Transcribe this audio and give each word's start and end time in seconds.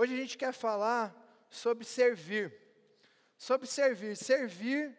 Hoje 0.00 0.14
a 0.14 0.16
gente 0.16 0.38
quer 0.38 0.54
falar 0.54 1.14
sobre 1.50 1.84
servir. 1.84 2.56
Sobre 3.36 3.66
servir. 3.66 4.16
Servir 4.16 4.96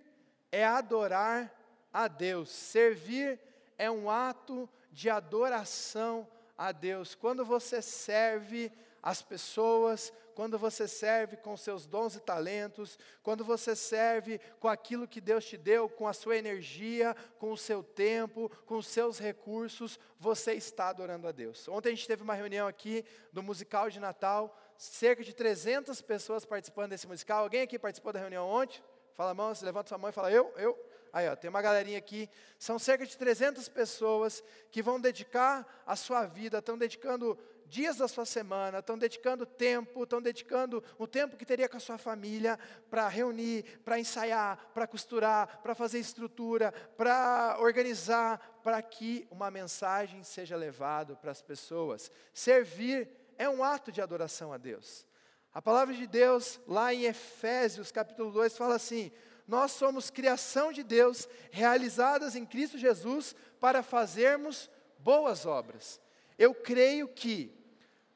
é 0.52 0.64
adorar 0.64 1.52
a 1.92 2.08
Deus. 2.08 2.52
Servir 2.52 3.40
é 3.80 3.90
um 3.90 4.12
ato 4.12 4.70
de 4.92 5.10
adoração 5.10 6.28
a 6.56 6.72
Deus. 6.72 7.16
Quando 7.16 7.44
você 7.44 7.82
serve 7.82 8.72
as 9.02 9.24
pessoas, 9.24 10.14
quando 10.36 10.60
você 10.60 10.88
serve 10.88 11.36
com 11.36 11.58
seus 11.58 11.88
dons 11.88 12.16
e 12.16 12.20
talentos, 12.20 13.00
quando 13.24 13.44
você 13.44 13.76
serve 13.76 14.40
com 14.60 14.68
aquilo 14.68 15.08
que 15.08 15.20
Deus 15.20 15.46
te 15.46 15.58
deu, 15.58 15.90
com 15.90 16.08
a 16.08 16.14
sua 16.14 16.38
energia, 16.38 17.16
com 17.40 17.52
o 17.52 17.58
seu 17.58 17.82
tempo, 17.82 18.52
com 18.68 18.78
os 18.78 18.86
seus 18.86 19.18
recursos, 19.18 20.00
você 20.20 20.54
está 20.54 20.90
adorando 20.90 21.28
a 21.28 21.32
Deus. 21.32 21.68
Ontem 21.68 21.90
a 21.90 21.96
gente 21.96 22.08
teve 22.08 22.22
uma 22.22 22.36
reunião 22.36 22.68
aqui 22.68 23.04
do 23.34 23.42
musical 23.42 23.90
de 23.90 24.00
Natal, 24.00 24.56
cerca 24.82 25.24
de 25.24 25.32
300 25.32 26.02
pessoas 26.02 26.44
participando 26.44 26.90
desse 26.90 27.06
musical. 27.06 27.44
Alguém 27.44 27.62
aqui 27.62 27.78
participou 27.78 28.12
da 28.12 28.20
reunião 28.20 28.48
ontem? 28.48 28.82
Fala 29.16 29.30
a 29.30 29.34
mão, 29.34 29.54
se 29.54 29.64
levanta 29.64 29.90
sua 29.90 29.98
mão 30.00 30.10
e 30.10 30.14
fala 30.14 30.32
eu, 30.32 30.52
eu. 30.58 30.76
Aí, 31.14 31.30
ó, 31.30 31.36
tem 31.36 31.52
uma 31.52 31.62
galerinha 31.62 32.00
aqui. 32.00 32.28
São 32.58 32.80
cerca 32.80 33.06
de 33.06 33.16
300 33.16 33.70
pessoas 33.70 34.44
que 34.72 34.82
vão 34.82 35.00
dedicar 35.00 35.84
a 35.86 35.96
sua 35.96 36.26
vida, 36.26 36.58
estão 36.58 36.80
dedicando 36.80 37.38
dias 37.68 37.98
da 37.98 38.08
sua 38.08 38.26
semana, 38.26 38.80
estão 38.80 38.98
dedicando 38.98 39.46
tempo, 39.46 40.02
estão 40.02 40.20
dedicando 40.20 40.84
o 40.98 41.06
tempo 41.06 41.38
que 41.38 41.46
teria 41.46 41.70
com 41.70 41.78
a 41.78 41.80
sua 41.80 42.00
família 42.00 42.58
para 42.90 43.08
reunir, 43.08 43.64
para 43.86 44.00
ensaiar, 44.00 44.72
para 44.74 44.88
costurar, 44.88 45.62
para 45.62 45.76
fazer 45.76 46.00
estrutura, 46.00 46.74
para 46.98 47.58
organizar, 47.60 48.60
para 48.64 48.82
que 48.82 49.28
uma 49.30 49.52
mensagem 49.52 50.24
seja 50.24 50.56
levada 50.56 51.16
para 51.16 51.32
as 51.32 51.42
pessoas. 51.42 52.12
Servir 52.34 53.21
é 53.42 53.50
um 53.50 53.64
ato 53.64 53.92
de 53.92 54.00
adoração 54.00 54.54
a 54.54 54.58
Deus. 54.58 55.04
A 55.52 55.60
palavra 55.60 55.96
de 55.96 56.06
Deus, 56.06 56.62
lá 56.68 56.94
em 56.94 57.06
Efésios 57.06 57.92
capítulo 57.92 58.32
2, 58.32 58.56
fala 58.56 58.76
assim: 58.76 59.12
Nós 59.48 59.72
somos 59.72 60.12
criação 60.12 60.72
de 60.72 60.84
Deus, 60.84 61.28
realizadas 61.50 62.36
em 62.36 62.46
Cristo 62.46 62.78
Jesus, 62.78 63.36
para 63.60 63.82
fazermos 63.82 64.70
boas 65.00 65.48
obras. 65.48 66.00
Eu 66.38 66.54
creio 66.54 67.08
que 67.08 67.52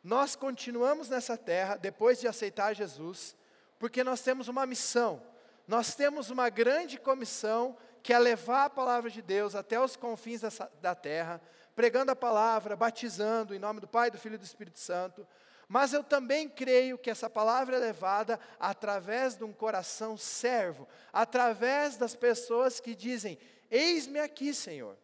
nós 0.03 0.35
continuamos 0.35 1.09
nessa 1.09 1.35
terra 1.35 1.75
depois 1.75 2.19
de 2.19 2.27
aceitar 2.27 2.75
Jesus, 2.75 3.35
porque 3.79 4.03
nós 4.03 4.21
temos 4.21 4.47
uma 4.47 4.67
missão, 4.67 5.23
nós 5.67 5.95
temos 5.95 6.29
uma 6.29 6.49
grande 6.49 6.99
comissão 6.99 7.75
que 8.05 8.13
é 8.13 8.19
levar 8.19 8.65
a 8.65 8.69
palavra 8.69 9.09
de 9.09 9.19
Deus 9.19 9.55
até 9.55 9.81
os 9.81 9.95
confins 9.95 10.41
dessa, 10.41 10.71
da 10.79 10.93
terra, 10.93 11.41
pregando 11.75 12.11
a 12.11 12.15
palavra, 12.15 12.75
batizando 12.75 13.55
em 13.55 13.57
nome 13.57 13.79
do 13.79 13.87
Pai, 13.87 14.11
do 14.11 14.19
Filho 14.19 14.35
e 14.35 14.37
do 14.37 14.45
Espírito 14.45 14.77
Santo. 14.77 15.27
Mas 15.67 15.91
eu 15.91 16.03
também 16.03 16.47
creio 16.47 16.99
que 16.99 17.09
essa 17.09 17.27
palavra 17.27 17.77
é 17.77 17.79
levada 17.79 18.39
através 18.59 19.35
de 19.35 19.43
um 19.43 19.51
coração 19.51 20.15
servo, 20.15 20.87
através 21.11 21.97
das 21.97 22.15
pessoas 22.15 22.79
que 22.79 22.93
dizem: 22.93 23.39
Eis-me 23.71 24.19
aqui, 24.19 24.53
Senhor. 24.53 24.95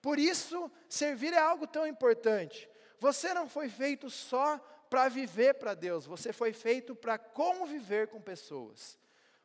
Por 0.00 0.16
isso, 0.16 0.70
servir 0.88 1.32
é 1.32 1.40
algo 1.40 1.66
tão 1.66 1.88
importante. 1.88 2.70
Você 3.00 3.34
não 3.34 3.48
foi 3.48 3.68
feito 3.68 4.08
só 4.08 4.58
para 4.88 5.08
viver 5.08 5.54
para 5.54 5.74
Deus, 5.74 6.06
você 6.06 6.32
foi 6.32 6.52
feito 6.52 6.94
para 6.94 7.18
conviver 7.18 8.06
com 8.06 8.20
pessoas. 8.20 8.96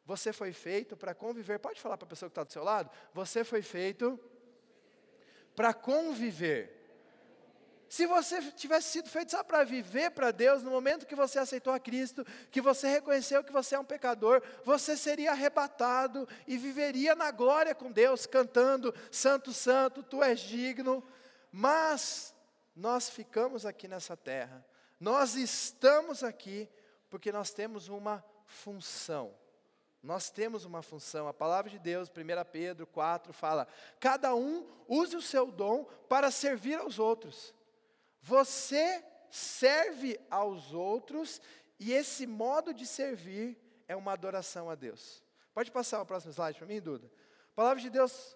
Você 0.05 0.33
foi 0.33 0.51
feito 0.51 0.97
para 0.97 1.13
conviver. 1.13 1.59
Pode 1.59 1.79
falar 1.79 1.97
para 1.97 2.05
a 2.05 2.09
pessoa 2.09 2.29
que 2.29 2.31
está 2.31 2.43
do 2.43 2.51
seu 2.51 2.63
lado? 2.63 2.89
Você 3.13 3.43
foi 3.43 3.61
feito 3.61 4.19
para 5.55 5.73
conviver. 5.73 6.83
Se 7.87 8.07
você 8.07 8.41
tivesse 8.53 8.89
sido 8.89 9.07
feito 9.07 9.29
só 9.29 9.43
para 9.43 9.63
viver 9.63 10.09
para 10.09 10.31
Deus, 10.31 10.63
no 10.63 10.71
momento 10.71 11.05
que 11.05 11.15
você 11.15 11.37
aceitou 11.37 11.71
a 11.71 11.79
Cristo, 11.79 12.25
que 12.49 12.59
você 12.59 12.87
reconheceu 12.87 13.43
que 13.43 13.53
você 13.53 13.75
é 13.75 13.79
um 13.79 13.85
pecador, 13.85 14.41
você 14.65 14.97
seria 14.97 15.29
arrebatado 15.29 16.27
e 16.47 16.57
viveria 16.57 17.13
na 17.13 17.29
glória 17.29 17.75
com 17.75 17.91
Deus, 17.91 18.25
cantando: 18.25 18.93
Santo, 19.11 19.53
Santo, 19.53 20.01
tu 20.01 20.23
és 20.23 20.39
digno. 20.39 21.03
Mas 21.51 22.33
nós 22.75 23.09
ficamos 23.11 23.63
aqui 23.63 23.87
nessa 23.87 24.17
terra, 24.17 24.65
nós 24.99 25.35
estamos 25.35 26.23
aqui 26.23 26.67
porque 27.11 27.31
nós 27.31 27.51
temos 27.51 27.89
uma 27.89 28.25
função. 28.47 29.35
Nós 30.03 30.29
temos 30.29 30.65
uma 30.65 30.81
função. 30.81 31.29
A 31.29 31.33
palavra 31.33 31.71
de 31.71 31.79
Deus, 31.79 32.09
1 32.09 32.51
Pedro 32.51 32.85
4, 32.85 33.31
fala: 33.31 33.65
cada 34.01 34.35
um 34.35 34.67
use 34.85 35.15
o 35.15 35.21
seu 35.21 35.49
dom 35.49 35.85
para 36.09 36.29
servir 36.29 36.75
aos 36.75 36.99
outros. 36.99 37.53
Você 38.21 39.03
serve 39.31 40.19
aos 40.29 40.73
outros 40.73 41.41
e 41.79 41.93
esse 41.93 42.27
modo 42.27 42.73
de 42.73 42.85
servir 42.85 43.57
é 43.87 43.95
uma 43.95 44.11
adoração 44.11 44.69
a 44.69 44.75
Deus. 44.75 45.23
Pode 45.53 45.71
passar 45.71 46.01
o 46.01 46.05
próximo 46.05 46.33
slide 46.33 46.57
para 46.57 46.67
mim, 46.67 46.81
Duda? 46.81 47.09
A 47.51 47.55
palavra 47.55 47.81
de 47.81 47.89
Deus 47.89 48.35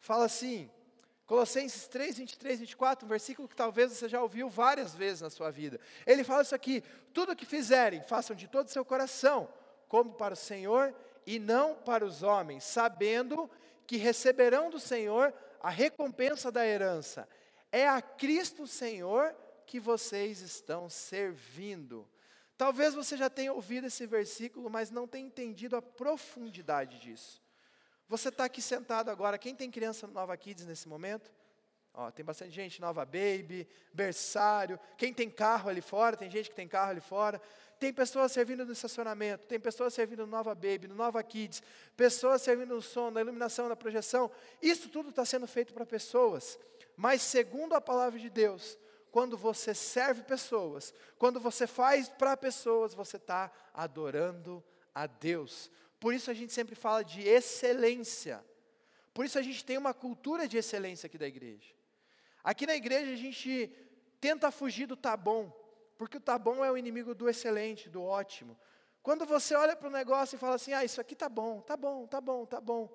fala 0.00 0.24
assim: 0.24 0.68
Colossenses 1.26 1.86
3, 1.86 2.18
23, 2.18 2.60
24, 2.60 3.06
um 3.06 3.08
versículo 3.08 3.48
que 3.48 3.54
talvez 3.54 3.92
você 3.92 4.08
já 4.08 4.20
ouviu 4.20 4.48
várias 4.48 4.94
vezes 4.94 5.20
na 5.20 5.30
sua 5.30 5.50
vida. 5.50 5.78
Ele 6.04 6.24
fala 6.24 6.42
isso 6.42 6.54
aqui: 6.54 6.82
tudo 7.14 7.32
o 7.32 7.36
que 7.36 7.46
fizerem, 7.46 8.02
façam 8.02 8.34
de 8.34 8.48
todo 8.48 8.66
o 8.66 8.70
seu 8.70 8.84
coração, 8.84 9.48
como 9.88 10.14
para 10.14 10.34
o 10.34 10.36
Senhor 10.36 10.94
e 11.26 11.38
não 11.38 11.74
para 11.74 12.04
os 12.04 12.22
homens, 12.22 12.64
sabendo 12.64 13.50
que 13.86 13.96
receberão 13.96 14.70
do 14.70 14.80
Senhor 14.80 15.32
a 15.60 15.70
recompensa 15.70 16.50
da 16.50 16.66
herança. 16.66 17.28
É 17.72 17.88
a 17.88 18.00
Cristo 18.00 18.66
Senhor 18.66 19.34
que 19.66 19.80
vocês 19.80 20.40
estão 20.40 20.88
servindo. 20.88 22.08
Talvez 22.56 22.94
você 22.94 23.16
já 23.16 23.28
tenha 23.28 23.52
ouvido 23.52 23.86
esse 23.86 24.06
versículo, 24.06 24.70
mas 24.70 24.90
não 24.90 25.06
tenha 25.06 25.26
entendido 25.26 25.76
a 25.76 25.82
profundidade 25.82 26.98
disso. 26.98 27.42
Você 28.08 28.28
está 28.28 28.44
aqui 28.44 28.62
sentado 28.62 29.10
agora, 29.10 29.36
quem 29.36 29.54
tem 29.54 29.70
criança 29.70 30.06
Nova 30.06 30.36
Kids 30.36 30.64
nesse 30.64 30.88
momento? 30.88 31.30
Ó, 31.98 32.10
tem 32.10 32.22
bastante 32.22 32.50
gente, 32.50 32.78
Nova 32.78 33.06
Baby, 33.06 33.66
berçário. 33.90 34.78
Quem 34.98 35.14
tem 35.14 35.30
carro 35.30 35.70
ali 35.70 35.80
fora, 35.80 36.14
tem 36.14 36.30
gente 36.30 36.50
que 36.50 36.54
tem 36.54 36.68
carro 36.68 36.90
ali 36.90 37.00
fora. 37.00 37.40
Tem 37.78 37.90
pessoas 37.90 38.32
servindo 38.32 38.66
no 38.66 38.72
estacionamento, 38.72 39.46
tem 39.46 39.58
pessoas 39.58 39.94
servindo 39.94 40.20
no 40.20 40.26
Nova 40.26 40.54
Baby, 40.54 40.88
no 40.88 40.94
Nova 40.94 41.22
Kids, 41.22 41.62
pessoas 41.96 42.42
servindo 42.42 42.74
no 42.74 42.82
som, 42.82 43.10
na 43.10 43.22
iluminação, 43.22 43.66
na 43.66 43.76
projeção. 43.76 44.30
Isso 44.60 44.90
tudo 44.90 45.08
está 45.08 45.24
sendo 45.24 45.46
feito 45.46 45.72
para 45.72 45.86
pessoas. 45.86 46.58
Mas 46.96 47.22
segundo 47.22 47.74
a 47.74 47.80
palavra 47.80 48.18
de 48.20 48.28
Deus, 48.28 48.78
quando 49.10 49.34
você 49.34 49.74
serve 49.74 50.22
pessoas, 50.22 50.92
quando 51.18 51.40
você 51.40 51.66
faz 51.66 52.10
para 52.10 52.36
pessoas, 52.36 52.92
você 52.92 53.16
está 53.16 53.50
adorando 53.72 54.62
a 54.94 55.06
Deus. 55.06 55.70
Por 55.98 56.12
isso 56.12 56.30
a 56.30 56.34
gente 56.34 56.52
sempre 56.52 56.74
fala 56.74 57.02
de 57.02 57.26
excelência. 57.26 58.44
Por 59.14 59.24
isso 59.24 59.38
a 59.38 59.42
gente 59.42 59.64
tem 59.64 59.78
uma 59.78 59.94
cultura 59.94 60.46
de 60.46 60.58
excelência 60.58 61.06
aqui 61.06 61.16
da 61.16 61.26
igreja. 61.26 61.76
Aqui 62.46 62.64
na 62.64 62.76
igreja 62.76 63.12
a 63.12 63.16
gente 63.16 63.68
tenta 64.20 64.52
fugir 64.52 64.86
do 64.86 64.96
tá 64.96 65.16
bom, 65.16 65.50
porque 65.98 66.18
o 66.18 66.20
tá 66.20 66.38
bom 66.38 66.64
é 66.64 66.70
o 66.70 66.78
inimigo 66.78 67.12
do 67.12 67.28
excelente, 67.28 67.90
do 67.90 68.04
ótimo. 68.04 68.56
Quando 69.02 69.26
você 69.26 69.56
olha 69.56 69.74
para 69.74 69.88
o 69.88 69.90
negócio 69.90 70.36
e 70.36 70.38
fala 70.38 70.54
assim, 70.54 70.72
ah, 70.72 70.84
isso 70.84 71.00
aqui 71.00 71.16
tá 71.16 71.28
bom, 71.28 71.60
tá 71.60 71.76
bom, 71.76 72.06
tá 72.06 72.20
bom, 72.20 72.46
tá 72.46 72.60
bom. 72.60 72.88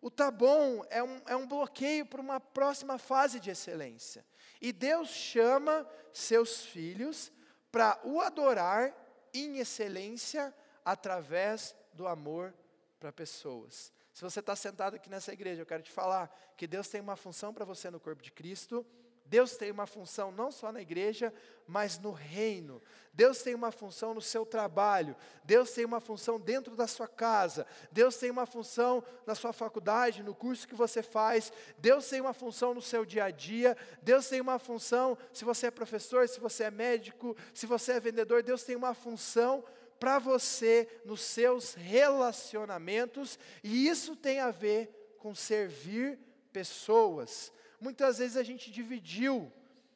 O 0.00 0.10
tá 0.10 0.32
bom 0.32 0.84
é 0.90 1.00
um, 1.00 1.22
é 1.28 1.36
um 1.36 1.46
bloqueio 1.46 2.06
para 2.06 2.20
uma 2.20 2.40
próxima 2.40 2.98
fase 2.98 3.38
de 3.38 3.50
excelência. 3.50 4.26
E 4.60 4.72
Deus 4.72 5.10
chama 5.10 5.88
seus 6.12 6.64
filhos 6.64 7.30
para 7.70 8.00
o 8.02 8.20
adorar 8.20 8.92
em 9.32 9.58
excelência 9.58 10.52
através 10.84 11.72
do 11.92 12.08
amor 12.08 12.52
para 12.98 13.12
pessoas. 13.12 13.92
Se 14.18 14.24
você 14.24 14.40
está 14.40 14.56
sentado 14.56 14.96
aqui 14.96 15.08
nessa 15.08 15.32
igreja, 15.32 15.62
eu 15.62 15.66
quero 15.66 15.80
te 15.80 15.92
falar 15.92 16.28
que 16.56 16.66
Deus 16.66 16.88
tem 16.88 17.00
uma 17.00 17.14
função 17.14 17.54
para 17.54 17.64
você 17.64 17.88
no 17.88 18.00
corpo 18.00 18.20
de 18.20 18.32
Cristo. 18.32 18.84
Deus 19.24 19.56
tem 19.56 19.70
uma 19.70 19.86
função 19.86 20.32
não 20.32 20.50
só 20.50 20.72
na 20.72 20.82
igreja, 20.82 21.32
mas 21.68 22.00
no 22.00 22.10
reino. 22.10 22.82
Deus 23.14 23.40
tem 23.42 23.54
uma 23.54 23.70
função 23.70 24.12
no 24.14 24.20
seu 24.20 24.44
trabalho. 24.44 25.14
Deus 25.44 25.70
tem 25.70 25.84
uma 25.84 26.00
função 26.00 26.40
dentro 26.40 26.74
da 26.74 26.88
sua 26.88 27.06
casa. 27.06 27.64
Deus 27.92 28.16
tem 28.16 28.28
uma 28.28 28.44
função 28.44 29.04
na 29.24 29.36
sua 29.36 29.52
faculdade, 29.52 30.24
no 30.24 30.34
curso 30.34 30.66
que 30.66 30.74
você 30.74 31.00
faz. 31.00 31.52
Deus 31.78 32.08
tem 32.08 32.20
uma 32.20 32.32
função 32.34 32.74
no 32.74 32.82
seu 32.82 33.04
dia 33.04 33.26
a 33.26 33.30
dia. 33.30 33.76
Deus 34.02 34.28
tem 34.28 34.40
uma 34.40 34.58
função 34.58 35.16
se 35.32 35.44
você 35.44 35.68
é 35.68 35.70
professor, 35.70 36.26
se 36.26 36.40
você 36.40 36.64
é 36.64 36.72
médico, 36.72 37.36
se 37.54 37.66
você 37.66 37.92
é 37.92 38.00
vendedor. 38.00 38.42
Deus 38.42 38.64
tem 38.64 38.74
uma 38.74 38.94
função 38.94 39.62
para 39.98 40.18
você 40.18 40.88
nos 41.04 41.20
seus 41.20 41.74
relacionamentos, 41.74 43.38
e 43.62 43.88
isso 43.88 44.14
tem 44.14 44.40
a 44.40 44.50
ver 44.50 45.16
com 45.18 45.34
servir 45.34 46.18
pessoas. 46.52 47.52
Muitas 47.80 48.18
vezes 48.18 48.36
a 48.36 48.42
gente 48.42 48.70
dividiu 48.70 49.52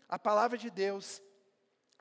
a 0.08 0.18
palavra 0.18 0.58
de 0.58 0.70
Deus, 0.70 1.22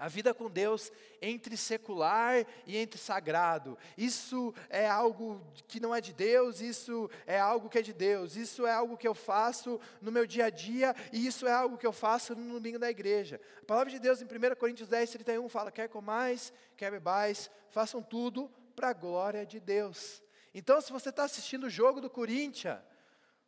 A 0.01 0.07
vida 0.07 0.33
com 0.33 0.49
Deus 0.49 0.91
entre 1.21 1.55
secular 1.55 2.43
e 2.65 2.75
entre 2.75 2.99
sagrado. 2.99 3.77
Isso 3.95 4.51
é 4.67 4.87
algo 4.89 5.39
que 5.67 5.79
não 5.79 5.93
é 5.93 6.01
de 6.01 6.11
Deus, 6.11 6.59
isso 6.59 7.07
é 7.27 7.39
algo 7.39 7.69
que 7.69 7.77
é 7.77 7.83
de 7.83 7.93
Deus. 7.93 8.35
Isso 8.35 8.65
é 8.65 8.71
algo 8.73 8.97
que 8.97 9.07
eu 9.07 9.13
faço 9.13 9.79
no 10.01 10.11
meu 10.11 10.25
dia 10.25 10.45
a 10.45 10.49
dia 10.49 10.95
e 11.13 11.27
isso 11.27 11.45
é 11.45 11.51
algo 11.51 11.77
que 11.77 11.85
eu 11.85 11.93
faço 11.93 12.33
no 12.33 12.53
domingo 12.55 12.79
da 12.79 12.89
igreja. 12.89 13.39
A 13.61 13.65
palavra 13.65 13.91
de 13.91 13.99
Deus 13.99 14.23
em 14.23 14.25
1 14.25 14.55
Coríntios 14.55 14.89
10, 14.89 15.11
31 15.11 15.47
fala: 15.47 15.71
quer 15.71 15.87
comais, 15.87 16.51
quer 16.75 16.89
bebais, 16.89 17.51
façam 17.69 18.01
tudo 18.01 18.49
para 18.75 18.89
a 18.89 18.93
glória 18.93 19.45
de 19.45 19.59
Deus. 19.59 20.23
Então, 20.51 20.81
se 20.81 20.91
você 20.91 21.09
está 21.09 21.25
assistindo 21.25 21.65
o 21.65 21.69
jogo 21.69 22.01
do 22.01 22.09
Corinthians, 22.09 22.79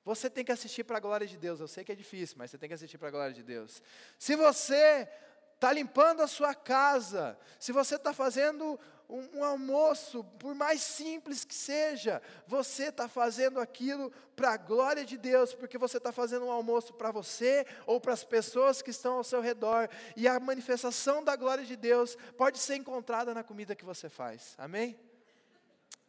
você 0.05 0.29
tem 0.29 0.45
que 0.45 0.51
assistir 0.51 0.83
para 0.83 0.97
a 0.97 0.99
glória 0.99 1.25
de 1.25 1.35
Deus. 1.35 1.59
Eu 1.59 1.67
sei 1.67 1.83
que 1.83 1.91
é 1.91 1.95
difícil, 1.95 2.35
mas 2.37 2.51
você 2.51 2.59
tem 2.59 2.69
que 2.69 2.75
assistir 2.75 2.99
para 2.99 3.07
a 3.07 3.11
glória 3.11 3.33
de 3.33 3.41
Deus. 3.41 3.81
Se 4.19 4.35
você 4.35 5.09
está 5.55 5.71
limpando 5.71 6.21
a 6.21 6.27
sua 6.27 6.53
casa, 6.53 7.37
se 7.59 7.71
você 7.71 7.95
está 7.95 8.13
fazendo 8.13 8.79
um, 9.09 9.39
um, 9.39 9.43
almoço, 9.43 10.23
por 10.39 10.55
mais 10.55 10.81
simples 10.81 11.45
que 11.45 11.53
seja, 11.53 12.21
você 12.47 12.85
está 12.85 13.07
fazendo 13.07 13.59
aquilo 13.59 14.11
para 14.35 14.51
a 14.51 14.57
glória 14.57 15.05
de 15.05 15.17
Deus, 15.17 15.53
porque 15.53 15.77
você 15.77 15.97
está 15.97 16.11
fazendo 16.11 16.45
um 16.45 16.51
almoço 16.51 16.93
para 16.93 17.11
você 17.11 17.65
ou 17.85 18.01
para 18.01 18.13
as 18.13 18.23
pessoas 18.23 18.81
que 18.81 18.89
estão 18.89 19.17
ao 19.17 19.23
seu 19.23 19.41
redor, 19.41 19.89
e 20.15 20.27
a 20.27 20.39
manifestação 20.39 21.23
da 21.23 21.35
glória 21.35 21.63
de 21.63 21.75
Deus 21.75 22.17
pode 22.37 22.57
ser 22.57 22.75
encontrada 22.75 23.33
na 23.33 23.43
comida 23.43 23.75
que 23.75 23.85
você 23.85 24.09
faz, 24.09 24.55
amém? 24.57 24.99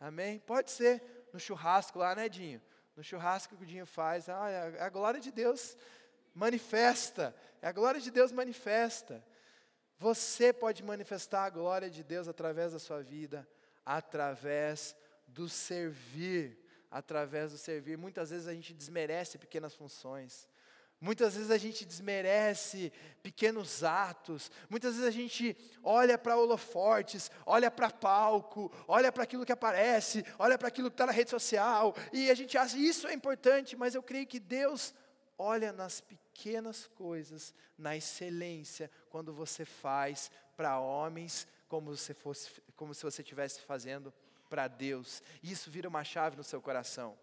Amém? 0.01 0.39
Pode 0.41 0.71
ser 0.71 1.03
no 1.33 1.39
churrasco 1.39 1.99
lá, 1.99 2.15
né, 2.15 2.29
Dinho? 2.29 2.61
No 2.97 3.03
churrasco 3.03 3.57
que 3.57 3.65
o 3.65 3.67
Dinho 3.67 3.87
faz, 3.87 4.29
ah, 4.29 4.49
é 4.49 4.83
a 4.83 4.89
glória 4.89 5.21
de 5.21 5.31
Deus 5.31 5.77
manifesta, 6.35 7.35
é 7.63 7.69
a 7.69 7.73
glória 7.73 8.01
de 8.01 8.11
Deus 8.11 8.33
manifesta. 8.33 9.25
Você 9.99 10.53
pode 10.53 10.83
manifestar 10.83 11.45
a 11.45 11.51
glória 11.51 11.89
de 11.89 12.03
Deus 12.03 12.29
através 12.29 12.73
da 12.73 12.79
sua 12.79 13.03
vida, 13.03 13.49
através 13.85 14.97
do 15.27 15.49
servir, 15.49 16.59
através 16.91 17.53
do 17.53 17.59
servir. 17.59 17.97
Muitas 17.97 18.31
vezes 18.31 18.47
a 18.47 18.55
gente 18.55 18.73
desmerece 18.75 19.39
pequenas 19.39 19.75
funções. 19.75 20.49
Muitas 21.01 21.35
vezes 21.35 21.51
a 21.51 21.59
gente 21.59 21.85
desmerece 21.85 22.91
pequenos 23.23 23.85
atos, 23.85 24.51
muitas 24.71 24.95
vezes 24.95 25.07
a 25.07 25.11
gente 25.11 25.55
olha 25.83 26.17
para 26.17 26.37
holofortes, 26.37 27.31
olha 27.45 27.71
para 27.71 27.91
palco, 27.91 28.73
olha 28.89 29.13
para 29.13 29.25
aquilo 29.25 29.45
que 29.45 29.53
aparece, 29.53 30.25
olha 30.39 30.57
para 30.57 30.69
aquilo 30.69 30.89
que 30.89 30.95
está 30.95 31.05
na 31.05 31.13
rede 31.13 31.29
social, 31.29 31.95
e 32.11 32.31
a 32.31 32.35
gente 32.35 32.57
acha 32.57 32.79
isso 32.79 33.07
é 33.07 33.13
importante, 33.13 33.77
mas 33.77 33.95
eu 33.95 34.03
creio 34.03 34.27
que 34.27 34.41
Deus 34.41 34.95
olha 35.37 35.73
nas 35.73 36.01
pequenas 36.01 36.24
coisas, 36.95 37.55
na 37.79 37.97
excelência, 37.97 38.91
quando 39.09 39.33
você 39.33 39.65
faz 39.65 40.31
para 40.57 40.79
homens 40.79 41.47
como 41.69 41.97
se, 41.97 42.15
fosse, 42.15 42.51
como 42.77 42.95
se 42.95 43.03
você 43.03 43.23
estivesse 43.23 43.61
fazendo 43.63 44.13
para 44.49 44.69
Deus. 44.69 45.23
Isso 45.43 45.71
vira 45.71 45.89
uma 45.89 46.05
chave 46.05 46.37
no 46.37 46.45
seu 46.45 46.61
coração. 46.61 47.17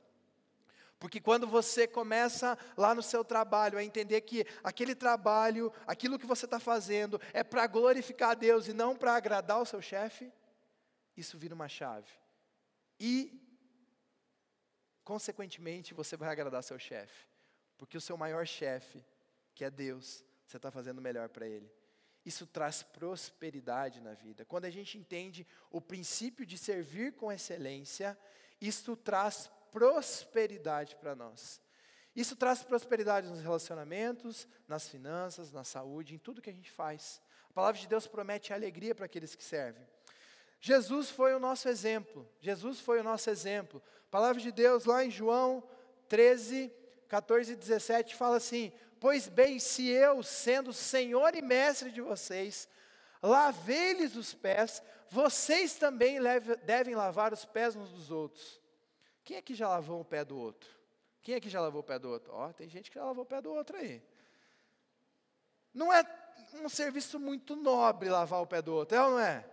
Porque 0.99 1.19
quando 1.19 1.47
você 1.47 1.87
começa 1.87 2.57
lá 2.77 2.93
no 2.93 3.01
seu 3.01 3.23
trabalho 3.23 3.77
a 3.77 3.83
entender 3.83 4.21
que 4.21 4.45
aquele 4.63 4.93
trabalho, 4.93 5.73
aquilo 5.87 6.19
que 6.19 6.27
você 6.27 6.45
está 6.45 6.59
fazendo, 6.59 7.19
é 7.33 7.43
para 7.43 7.65
glorificar 7.65 8.31
a 8.31 8.35
Deus 8.35 8.67
e 8.67 8.73
não 8.73 8.95
para 8.95 9.15
agradar 9.15 9.59
o 9.59 9.65
seu 9.65 9.81
chefe, 9.81 10.31
isso 11.17 11.39
vira 11.39 11.55
uma 11.55 11.67
chave. 11.67 12.11
E, 12.99 13.41
consequentemente, 15.03 15.93
você 15.93 16.15
vai 16.15 16.29
agradar 16.29 16.61
seu 16.61 16.77
chefe. 16.77 17.30
Porque 17.81 17.97
o 17.97 18.01
seu 18.01 18.15
maior 18.15 18.45
chefe, 18.45 19.03
que 19.55 19.65
é 19.65 19.71
Deus, 19.71 20.23
você 20.45 20.57
está 20.57 20.69
fazendo 20.69 21.01
melhor 21.01 21.29
para 21.29 21.47
Ele. 21.47 21.67
Isso 22.23 22.45
traz 22.45 22.83
prosperidade 22.83 23.99
na 23.99 24.13
vida. 24.13 24.45
Quando 24.45 24.65
a 24.65 24.69
gente 24.69 24.99
entende 24.99 25.47
o 25.71 25.81
princípio 25.81 26.45
de 26.45 26.59
servir 26.59 27.13
com 27.13 27.31
excelência, 27.31 28.15
isso 28.61 28.95
traz 28.95 29.49
prosperidade 29.71 30.95
para 30.97 31.15
nós. 31.15 31.59
Isso 32.15 32.35
traz 32.35 32.61
prosperidade 32.61 33.27
nos 33.27 33.41
relacionamentos, 33.41 34.47
nas 34.67 34.87
finanças, 34.87 35.51
na 35.51 35.63
saúde, 35.63 36.13
em 36.13 36.19
tudo 36.19 36.39
que 36.39 36.51
a 36.51 36.53
gente 36.53 36.69
faz. 36.69 37.19
A 37.49 37.53
palavra 37.53 37.81
de 37.81 37.87
Deus 37.87 38.05
promete 38.05 38.53
alegria 38.53 38.93
para 38.93 39.07
aqueles 39.07 39.33
que 39.33 39.43
servem. 39.43 39.83
Jesus 40.59 41.09
foi 41.09 41.33
o 41.33 41.39
nosso 41.39 41.67
exemplo. 41.67 42.29
Jesus 42.41 42.79
foi 42.79 42.99
o 42.99 43.03
nosso 43.03 43.27
exemplo. 43.27 43.81
A 44.05 44.11
palavra 44.11 44.39
de 44.39 44.51
Deus 44.51 44.85
lá 44.85 45.03
em 45.03 45.09
João 45.09 45.67
13, 46.07 46.71
14 47.11 47.51
e 47.51 47.55
17 47.57 48.15
fala 48.15 48.37
assim: 48.37 48.71
Pois 48.97 49.27
bem, 49.27 49.59
se 49.59 49.89
eu, 49.89 50.23
sendo 50.23 50.71
Senhor 50.71 51.35
e 51.35 51.41
Mestre 51.41 51.91
de 51.91 51.99
vocês, 51.99 52.69
lavei-lhes 53.21 54.15
os 54.15 54.33
pés, 54.33 54.81
vocês 55.09 55.73
também 55.73 56.19
devem 56.63 56.95
lavar 56.95 57.33
os 57.33 57.43
pés 57.43 57.75
uns 57.75 57.91
dos 57.91 58.11
outros. 58.11 58.61
Quem 59.25 59.35
é 59.35 59.41
que 59.41 59.53
já 59.53 59.67
lavou 59.67 59.99
o 59.99 60.05
pé 60.05 60.23
do 60.23 60.37
outro? 60.37 60.69
Quem 61.21 61.35
é 61.35 61.41
que 61.41 61.49
já 61.49 61.59
lavou 61.59 61.81
o 61.81 61.83
pé 61.83 61.99
do 61.99 62.09
outro? 62.09 62.31
Ó, 62.31 62.47
oh, 62.47 62.53
tem 62.53 62.69
gente 62.69 62.89
que 62.89 62.95
já 62.95 63.03
lavou 63.03 63.25
o 63.25 63.27
pé 63.27 63.41
do 63.41 63.51
outro 63.51 63.75
aí. 63.75 64.01
Não 65.73 65.91
é 65.91 66.01
um 66.63 66.69
serviço 66.69 67.19
muito 67.19 67.57
nobre 67.57 68.07
lavar 68.07 68.41
o 68.41 68.47
pé 68.47 68.61
do 68.61 68.73
outro, 68.73 68.97
é 68.97 69.03
ou 69.03 69.11
não 69.11 69.19
é? 69.19 69.45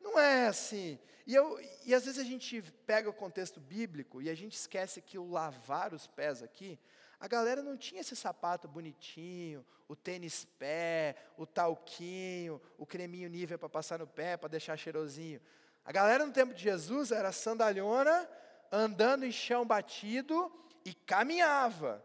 Não 0.00 0.18
é 0.18 0.48
assim. 0.48 0.98
E, 1.24 1.32
eu, 1.32 1.60
e 1.84 1.94
às 1.94 2.06
vezes 2.06 2.18
a 2.18 2.24
gente 2.24 2.60
pega 2.84 3.08
o 3.08 3.14
contexto 3.14 3.60
bíblico 3.60 4.20
e 4.20 4.28
a 4.28 4.34
gente 4.34 4.54
esquece 4.56 5.00
que 5.00 5.16
o 5.16 5.30
lavar 5.30 5.94
os 5.94 6.08
pés 6.08 6.42
aqui 6.42 6.76
a 7.18 7.28
galera 7.28 7.62
não 7.62 7.76
tinha 7.76 8.00
esse 8.00 8.14
sapato 8.14 8.68
bonitinho, 8.68 9.64
o 9.88 9.94
tênis 9.94 10.44
pé, 10.58 11.16
o 11.36 11.46
talquinho, 11.46 12.60
o 12.78 12.86
creminho 12.86 13.28
nível 13.28 13.58
para 13.58 13.68
passar 13.68 13.98
no 13.98 14.06
pé, 14.06 14.36
para 14.36 14.48
deixar 14.48 14.76
cheirosinho. 14.76 15.40
A 15.84 15.92
galera 15.92 16.24
no 16.24 16.32
tempo 16.32 16.54
de 16.54 16.62
Jesus 16.62 17.10
era 17.10 17.32
sandalhona, 17.32 18.28
andando 18.72 19.24
em 19.24 19.32
chão 19.32 19.66
batido 19.66 20.50
e 20.84 20.94
caminhava. 20.94 22.04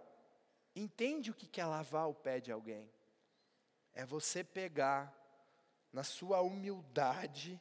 Entende 0.75 1.31
o 1.31 1.33
que 1.33 1.59
é 1.59 1.65
lavar 1.65 2.07
o 2.09 2.13
pé 2.13 2.39
de 2.39 2.51
alguém? 2.51 2.91
É 3.93 4.05
você 4.05 4.43
pegar, 4.43 5.13
na 5.91 6.03
sua 6.03 6.41
humildade, 6.41 7.59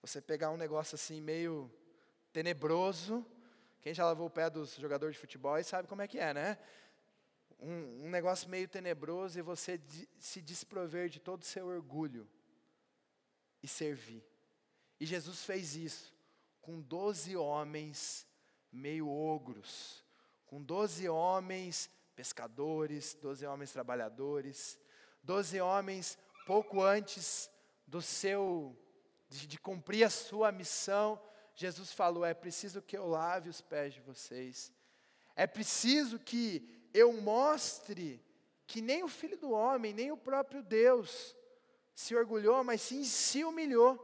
você 0.00 0.20
pegar 0.20 0.50
um 0.50 0.56
negócio 0.56 0.94
assim 0.94 1.20
meio 1.20 1.70
tenebroso. 2.32 3.24
Quem 3.80 3.92
já 3.92 4.04
lavou 4.04 4.26
o 4.26 4.30
pé 4.30 4.48
dos 4.48 4.74
jogadores 4.76 5.14
de 5.14 5.20
futebol 5.20 5.62
sabe 5.62 5.88
como 5.88 6.02
é 6.02 6.08
que 6.08 6.18
é, 6.18 6.32
né? 6.32 6.58
Um, 7.58 8.06
um 8.06 8.10
negócio 8.10 8.48
meio 8.48 8.68
tenebroso 8.68 9.38
e 9.38 9.42
você 9.42 9.78
de, 9.78 10.08
se 10.18 10.40
desprover 10.42 11.08
de 11.08 11.20
todo 11.20 11.42
o 11.42 11.46
seu 11.46 11.66
orgulho 11.66 12.28
e 13.62 13.68
servir. 13.68 14.24
E 15.00 15.06
Jesus 15.06 15.44
fez 15.44 15.76
isso 15.76 16.14
com 16.60 16.80
doze 16.80 17.36
homens 17.36 18.26
meio 18.72 19.08
ogros, 19.08 20.04
com 20.46 20.62
doze 20.62 21.08
homens 21.08 21.90
pescadores, 22.14 23.14
doze 23.14 23.46
homens 23.46 23.72
trabalhadores, 23.72 24.78
doze 25.22 25.60
homens 25.60 26.18
pouco 26.46 26.82
antes 26.82 27.50
do 27.86 28.00
seu 28.00 28.76
de, 29.28 29.46
de, 29.46 29.58
cumprir 29.58 30.04
a 30.04 30.10
sua 30.10 30.52
missão, 30.52 31.20
Jesus 31.54 31.92
falou: 31.92 32.24
é 32.24 32.32
preciso 32.32 32.80
que 32.80 32.96
eu 32.96 33.06
lave 33.06 33.48
os 33.48 33.60
pés 33.60 33.94
de 33.94 34.00
vocês, 34.00 34.72
é 35.34 35.46
preciso 35.46 36.18
que 36.18 36.75
eu 36.92 37.12
mostre 37.12 38.22
que 38.66 38.80
nem 38.80 39.04
o 39.04 39.08
filho 39.08 39.36
do 39.38 39.50
homem, 39.50 39.92
nem 39.92 40.10
o 40.10 40.16
próprio 40.16 40.62
Deus 40.62 41.36
se 41.94 42.14
orgulhou, 42.14 42.62
mas 42.64 42.82
sim 42.82 43.04
se 43.04 43.44
humilhou 43.44 44.02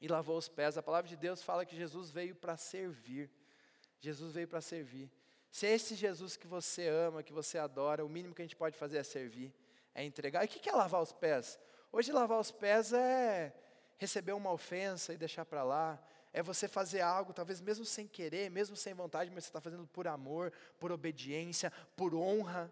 e 0.00 0.06
lavou 0.06 0.36
os 0.36 0.48
pés. 0.48 0.76
A 0.76 0.82
palavra 0.82 1.08
de 1.08 1.16
Deus 1.16 1.42
fala 1.42 1.64
que 1.64 1.74
Jesus 1.74 2.10
veio 2.10 2.34
para 2.34 2.56
servir. 2.56 3.30
Jesus 4.00 4.32
veio 4.32 4.46
para 4.46 4.60
servir. 4.60 5.10
Se 5.50 5.66
é 5.66 5.72
esse 5.72 5.94
Jesus 5.94 6.36
que 6.36 6.46
você 6.46 6.88
ama, 6.88 7.22
que 7.22 7.32
você 7.32 7.58
adora, 7.58 8.04
o 8.04 8.08
mínimo 8.08 8.34
que 8.34 8.42
a 8.42 8.44
gente 8.44 8.56
pode 8.56 8.76
fazer 8.76 8.98
é 8.98 9.02
servir, 9.02 9.54
é 9.94 10.04
entregar. 10.04 10.42
E 10.42 10.46
o 10.46 10.48
que 10.48 10.68
é 10.68 10.72
lavar 10.72 11.00
os 11.00 11.12
pés? 11.12 11.58
Hoje, 11.90 12.12
lavar 12.12 12.38
os 12.38 12.50
pés 12.50 12.92
é 12.92 13.54
receber 13.96 14.32
uma 14.32 14.52
ofensa 14.52 15.14
e 15.14 15.16
deixar 15.16 15.44
para 15.44 15.62
lá, 15.62 16.02
é 16.34 16.42
você 16.42 16.66
fazer 16.66 17.00
algo, 17.00 17.32
talvez 17.32 17.60
mesmo 17.60 17.84
sem 17.84 18.08
querer, 18.08 18.50
mesmo 18.50 18.74
sem 18.74 18.92
vontade, 18.92 19.30
mas 19.32 19.44
você 19.44 19.50
está 19.50 19.60
fazendo 19.60 19.86
por 19.86 20.08
amor, 20.08 20.52
por 20.80 20.90
obediência, 20.90 21.72
por 21.96 22.12
honra. 22.12 22.70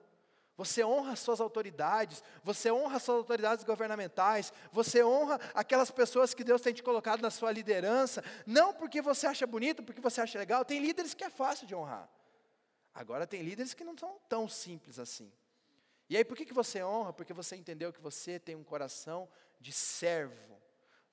Você 0.57 0.83
honra 0.85 1.15
suas 1.15 1.41
autoridades, 1.41 2.25
você 2.43 2.73
honra 2.73 2.99
suas 2.99 3.19
autoridades 3.19 3.65
governamentais, 3.65 4.53
você 4.73 5.05
honra 5.05 5.41
aquelas 5.55 5.93
pessoas 5.93 6.35
que 6.35 6.43
Deus 6.43 6.61
tem 6.61 6.75
te 6.75 6.83
colocado 6.83 7.23
na 7.23 7.31
sua 7.31 7.53
liderança, 7.53 8.23
não 8.45 8.75
porque 8.75 9.01
você 9.01 9.29
acha 9.29 9.47
bonito, 9.47 9.81
porque 9.81 10.01
você 10.01 10.21
acha 10.21 10.37
legal. 10.41 10.65
Tem 10.65 10.81
líderes 10.81 11.15
que 11.15 11.23
é 11.23 11.31
fácil 11.31 11.65
de 11.65 11.75
honrar. 11.75 12.11
Agora 12.93 13.29
tem 13.29 13.43
líderes 13.43 13.75
que 13.75 13.85
não 13.85 13.97
são 13.97 14.19
tão 14.29 14.49
simples 14.49 14.99
assim. 14.99 15.33
E 16.11 16.17
aí 16.17 16.25
por 16.25 16.37
que, 16.37 16.45
que 16.45 16.53
você 16.53 16.83
honra? 16.83 17.13
Porque 17.13 17.33
você 17.33 17.55
entendeu 17.55 17.93
que 17.93 18.01
você 18.01 18.41
tem 18.41 18.57
um 18.57 18.65
coração 18.65 19.29
de 19.61 19.73
servo 19.73 20.53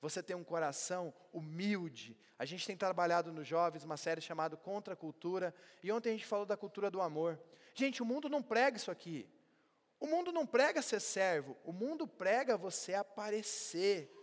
você 0.00 0.22
tem 0.22 0.34
um 0.34 0.44
coração 0.44 1.12
humilde. 1.32 2.16
A 2.38 2.44
gente 2.44 2.66
tem 2.66 2.76
trabalhado 2.76 3.32
nos 3.32 3.46
jovens 3.46 3.84
uma 3.84 3.96
série 3.96 4.20
chamada 4.20 4.56
Contra 4.56 4.94
a 4.94 4.96
Cultura, 4.96 5.54
e 5.82 5.92
ontem 5.92 6.10
a 6.10 6.12
gente 6.12 6.26
falou 6.26 6.46
da 6.46 6.56
cultura 6.56 6.90
do 6.90 7.00
amor. 7.00 7.38
Gente, 7.74 8.02
o 8.02 8.06
mundo 8.06 8.28
não 8.28 8.42
prega 8.42 8.76
isso 8.76 8.90
aqui. 8.90 9.28
O 9.98 10.06
mundo 10.06 10.32
não 10.32 10.46
prega 10.46 10.80
ser 10.80 11.00
servo, 11.00 11.54
o 11.62 11.72
mundo 11.72 12.06
prega 12.06 12.56
você 12.56 12.94
aparecer. 12.94 14.16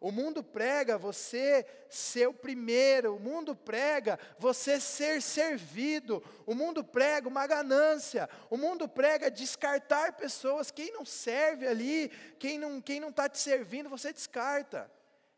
O 0.00 0.12
mundo 0.12 0.44
prega 0.44 0.98
você 0.98 1.64
ser 1.88 2.28
o 2.28 2.34
primeiro, 2.34 3.16
o 3.16 3.18
mundo 3.18 3.56
prega 3.56 4.18
você 4.38 4.78
ser 4.78 5.22
servido, 5.22 6.22
o 6.44 6.54
mundo 6.54 6.84
prega 6.84 7.26
uma 7.26 7.46
ganância, 7.46 8.28
o 8.50 8.56
mundo 8.58 8.86
prega 8.86 9.30
descartar 9.30 10.12
pessoas. 10.12 10.70
Quem 10.70 10.92
não 10.92 11.06
serve 11.06 11.66
ali, 11.66 12.10
quem 12.38 12.58
não 12.58 12.82
quem 12.82 13.00
não 13.00 13.08
está 13.08 13.30
te 13.30 13.38
servindo, 13.38 13.88
você 13.88 14.12
descarta. 14.12 14.92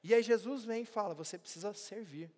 E 0.09 0.15
aí 0.15 0.23
Jesus 0.23 0.65
vem 0.65 0.83
e 0.83 0.87
fala: 0.87 1.15
você 1.15 1.37
precisa 1.37 1.75
servir. 1.75 2.31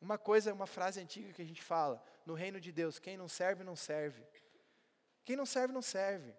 Uma 0.00 0.18
coisa, 0.18 0.52
uma 0.52 0.66
frase 0.66 1.00
antiga 1.00 1.32
que 1.32 1.42
a 1.42 1.44
gente 1.44 1.62
fala: 1.62 2.02
no 2.26 2.34
reino 2.34 2.60
de 2.60 2.72
Deus, 2.72 2.98
quem 2.98 3.16
não 3.16 3.28
serve, 3.28 3.62
não 3.62 3.76
serve. 3.76 4.20
Quem 5.24 5.36
não 5.36 5.46
serve, 5.46 5.72
não 5.72 5.80
serve. 5.80 6.34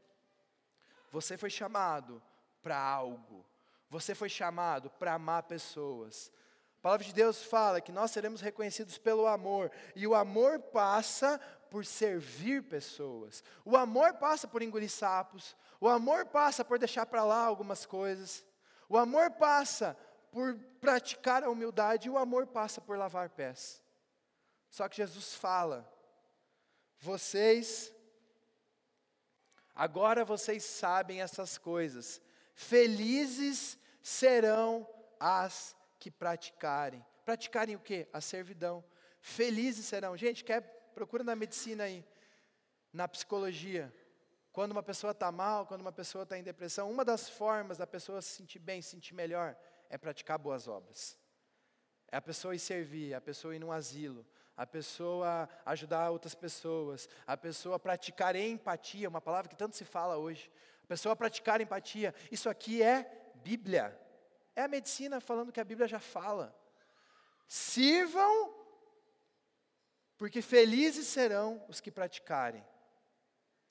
Você 1.14 1.38
foi 1.38 1.50
chamado 1.50 2.22
para 2.62 2.78
algo. 2.78 3.46
Você 3.90 4.14
foi 4.14 4.28
chamado 4.28 4.90
para 4.90 5.14
amar 5.14 5.44
pessoas. 5.44 6.30
A 6.80 6.82
palavra 6.82 7.06
de 7.06 7.14
Deus 7.14 7.42
fala 7.44 7.80
que 7.80 7.92
nós 7.94 8.12
seremos 8.12 8.42
reconhecidos 8.42 8.98
pelo 8.98 9.28
amor, 9.28 9.72
e 9.96 10.06
o 10.06 10.14
amor 10.14 10.60
passa 10.60 11.40
por 11.70 11.86
servir 11.86 12.64
pessoas. 12.64 13.46
O 13.64 13.78
amor 13.78 14.16
passa 14.16 14.46
por 14.46 14.62
engolir 14.62 14.92
sapos. 14.92 15.56
O 15.80 15.88
amor 15.88 16.26
passa 16.26 16.66
por 16.66 16.78
deixar 16.78 17.06
para 17.06 17.24
lá 17.24 17.46
algumas 17.46 17.86
coisas. 17.86 18.44
O 18.92 18.98
amor 18.98 19.32
passa 19.32 19.98
por 20.34 20.54
praticar 20.82 21.46
a 21.46 21.50
humildade. 21.50 22.10
E 22.10 22.12
o 22.12 22.18
amor 22.18 22.46
passa 22.46 22.82
por 22.82 22.98
lavar 22.98 23.30
pés. 23.30 23.82
Só 24.70 24.90
que 24.90 24.98
Jesus 24.98 25.34
fala: 25.34 25.90
vocês, 27.00 27.94
agora 29.74 30.26
vocês 30.26 30.66
sabem 30.66 31.22
essas 31.22 31.58
coisas. 31.58 32.22
Felizes 32.54 33.78
serão 34.04 34.86
as 35.18 35.74
que 35.98 36.12
praticarem. 36.12 37.06
Praticarem 37.24 37.78
o 37.78 37.80
quê? 37.80 38.10
A 38.12 38.20
servidão. 38.20 38.84
Felizes 39.22 39.86
serão. 39.86 40.18
Gente, 40.18 40.44
quer 40.44 40.64
procura 40.94 41.24
na 41.24 41.34
medicina 41.34 41.86
aí, 41.86 42.06
na 42.92 43.08
psicologia. 43.08 43.94
Quando 44.52 44.74
uma 44.74 44.84
pessoa 44.84 45.12
está 45.12 45.32
mal, 45.32 45.66
quando 45.66 45.82
uma 45.82 45.92
pessoa 45.92 46.24
está 46.24 46.38
em 46.38 46.44
depressão, 46.44 46.92
uma 46.92 47.06
das 47.06 47.30
formas 47.30 47.78
da 47.78 47.88
pessoa 47.88 48.22
se 48.22 48.30
sentir 48.30 48.60
bem, 48.60 48.82
se 48.82 48.90
sentir 48.90 49.14
melhor, 49.14 49.56
é 49.90 49.98
praticar 49.98 50.38
boas 50.38 50.68
obras. 50.68 51.18
É 52.12 52.18
a 52.18 52.22
pessoa 52.22 52.54
ir 52.54 52.60
servir, 52.60 53.14
a 53.14 53.22
pessoa 53.22 53.56
ir 53.56 53.60
num 53.60 53.72
asilo, 53.72 54.26
a 54.58 54.68
pessoa 54.68 55.48
ajudar 55.66 56.10
outras 56.10 56.36
pessoas, 56.36 57.08
a 57.26 57.38
pessoa 57.38 57.80
praticar 57.80 58.36
empatia, 58.36 59.08
uma 59.08 59.22
palavra 59.22 59.50
que 59.50 59.56
tanto 59.56 59.78
se 59.78 59.86
fala 59.86 60.18
hoje. 60.18 60.52
A 60.84 60.88
pessoa 60.88 61.16
praticar 61.16 61.62
empatia. 61.62 62.14
Isso 62.30 62.50
aqui 62.50 62.84
é 62.84 63.32
Bíblia. 63.36 63.98
É 64.54 64.64
a 64.64 64.68
medicina 64.68 65.22
falando 65.22 65.54
que 65.54 65.62
a 65.62 65.64
Bíblia 65.64 65.88
já 65.88 66.00
fala. 66.00 66.54
Sirvam, 67.48 68.54
porque 70.18 70.42
felizes 70.42 71.08
serão 71.08 71.64
os 71.70 71.80
que 71.80 71.90
praticarem. 71.90 72.64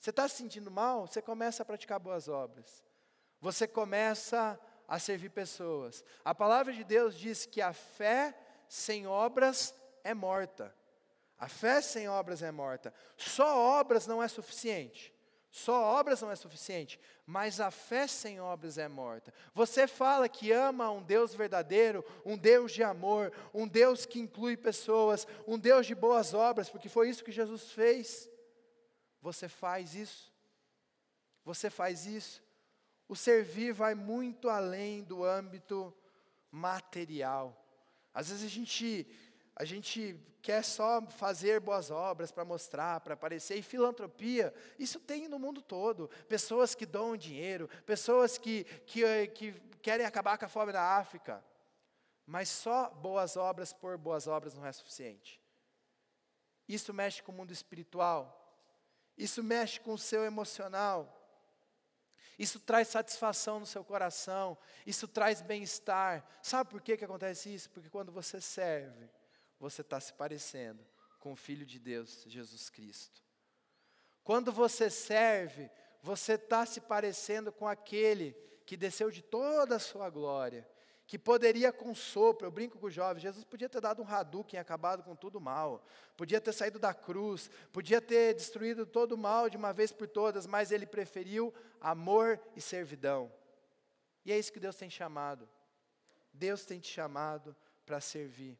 Você 0.01 0.09
está 0.09 0.27
se 0.27 0.37
sentindo 0.37 0.71
mal? 0.71 1.05
Você 1.05 1.21
começa 1.21 1.61
a 1.61 1.65
praticar 1.65 1.99
boas 1.99 2.27
obras. 2.27 2.83
Você 3.39 3.67
começa 3.67 4.59
a 4.87 4.97
servir 4.97 5.29
pessoas. 5.29 6.03
A 6.25 6.33
palavra 6.33 6.73
de 6.73 6.83
Deus 6.83 7.15
diz 7.15 7.45
que 7.45 7.61
a 7.61 7.71
fé 7.71 8.35
sem 8.67 9.05
obras 9.05 9.75
é 10.03 10.15
morta. 10.15 10.75
A 11.37 11.47
fé 11.47 11.81
sem 11.81 12.09
obras 12.09 12.41
é 12.41 12.49
morta. 12.49 12.91
Só 13.15 13.79
obras 13.79 14.07
não 14.07 14.23
é 14.23 14.27
suficiente. 14.27 15.13
Só 15.51 15.99
obras 15.99 16.21
não 16.21 16.31
é 16.31 16.35
suficiente, 16.35 16.97
mas 17.25 17.59
a 17.59 17.69
fé 17.69 18.07
sem 18.07 18.39
obras 18.39 18.77
é 18.77 18.87
morta. 18.87 19.33
Você 19.53 19.85
fala 19.85 20.29
que 20.29 20.49
ama 20.49 20.89
um 20.89 21.03
Deus 21.03 21.35
verdadeiro, 21.35 22.05
um 22.25 22.37
Deus 22.37 22.71
de 22.71 22.81
amor, 22.81 23.33
um 23.53 23.67
Deus 23.67 24.05
que 24.05 24.17
inclui 24.17 24.55
pessoas, 24.55 25.27
um 25.45 25.59
Deus 25.59 25.85
de 25.85 25.93
boas 25.93 26.33
obras, 26.33 26.69
porque 26.69 26.87
foi 26.87 27.09
isso 27.09 27.23
que 27.23 27.33
Jesus 27.33 27.69
fez. 27.73 28.30
Você 29.21 29.47
faz 29.47 29.95
isso. 29.95 30.31
Você 31.43 31.69
faz 31.69 32.05
isso. 32.05 32.43
O 33.07 33.15
servir 33.15 33.73
vai 33.73 33.93
muito 33.93 34.49
além 34.49 35.03
do 35.03 35.23
âmbito 35.23 35.93
material. 36.49 37.57
Às 38.13 38.29
vezes 38.29 38.45
a 38.45 38.49
gente 38.49 39.07
a 39.55 39.65
gente 39.65 40.19
quer 40.41 40.63
só 40.63 41.01
fazer 41.07 41.59
boas 41.59 41.91
obras 41.91 42.31
para 42.31 42.43
mostrar, 42.43 42.99
para 43.01 43.13
aparecer. 43.13 43.57
E 43.57 43.61
filantropia, 43.61 44.53
isso 44.79 44.99
tem 44.99 45.27
no 45.27 45.37
mundo 45.37 45.61
todo. 45.61 46.09
Pessoas 46.27 46.73
que 46.73 46.85
dão 46.85 47.15
dinheiro, 47.15 47.69
pessoas 47.85 48.37
que, 48.37 48.63
que, 48.85 49.27
que 49.27 49.51
querem 49.81 50.05
acabar 50.05 50.37
com 50.37 50.45
a 50.45 50.49
fome 50.49 50.71
da 50.71 50.97
África. 50.97 51.43
Mas 52.25 52.49
só 52.49 52.89
boas 52.89 53.37
obras 53.37 53.73
por 53.73 53.97
boas 53.97 54.25
obras 54.25 54.53
não 54.55 54.65
é 54.65 54.71
suficiente. 54.71 55.39
Isso 56.67 56.93
mexe 56.93 57.21
com 57.21 57.31
o 57.31 57.35
mundo 57.35 57.51
espiritual. 57.51 58.40
Isso 59.17 59.43
mexe 59.43 59.79
com 59.79 59.93
o 59.93 59.97
seu 59.97 60.23
emocional. 60.23 61.17
Isso 62.39 62.59
traz 62.59 62.87
satisfação 62.87 63.59
no 63.59 63.65
seu 63.65 63.83
coração. 63.83 64.57
Isso 64.85 65.07
traz 65.07 65.41
bem-estar. 65.41 66.25
Sabe 66.41 66.69
por 66.69 66.81
que, 66.81 66.97
que 66.97 67.05
acontece 67.05 67.53
isso? 67.53 67.69
Porque 67.69 67.89
quando 67.89 68.11
você 68.11 68.41
serve, 68.41 69.09
você 69.59 69.81
está 69.81 69.99
se 69.99 70.13
parecendo 70.13 70.83
com 71.19 71.33
o 71.33 71.35
Filho 71.35 71.65
de 71.65 71.77
Deus, 71.77 72.23
Jesus 72.25 72.69
Cristo. 72.69 73.21
Quando 74.23 74.51
você 74.51 74.89
serve, 74.89 75.69
você 76.01 76.33
está 76.33 76.65
se 76.65 76.81
parecendo 76.81 77.51
com 77.51 77.67
aquele 77.67 78.33
que 78.65 78.75
desceu 78.75 79.11
de 79.11 79.21
toda 79.21 79.75
a 79.75 79.79
sua 79.79 80.09
glória, 80.09 80.67
que 81.11 81.19
poderia 81.19 81.73
com 81.73 81.93
sopro, 81.93 82.47
eu 82.47 82.51
brinco 82.51 82.79
com 82.79 82.87
os 82.87 82.93
jovens, 82.93 83.23
Jesus 83.23 83.43
podia 83.43 83.67
ter 83.67 83.81
dado 83.81 84.01
um 84.01 84.07
Hadouken 84.07 84.57
e 84.57 84.61
acabado 84.61 85.03
com 85.03 85.13
tudo 85.13 85.41
mal, 85.41 85.83
podia 86.15 86.39
ter 86.39 86.53
saído 86.53 86.79
da 86.79 86.93
cruz, 86.93 87.51
podia 87.73 87.99
ter 87.99 88.33
destruído 88.33 88.85
todo 88.85 89.11
o 89.11 89.17
mal 89.17 89.49
de 89.49 89.57
uma 89.57 89.73
vez 89.73 89.91
por 89.91 90.07
todas, 90.07 90.47
mas 90.47 90.71
ele 90.71 90.85
preferiu 90.85 91.53
amor 91.81 92.39
e 92.55 92.61
servidão. 92.61 93.29
E 94.23 94.31
é 94.31 94.39
isso 94.39 94.53
que 94.53 94.59
Deus 94.61 94.77
tem 94.77 94.89
chamado. 94.89 95.49
Deus 96.31 96.63
tem 96.63 96.79
te 96.79 96.89
chamado 96.89 97.53
para 97.85 97.99
servir. 97.99 98.57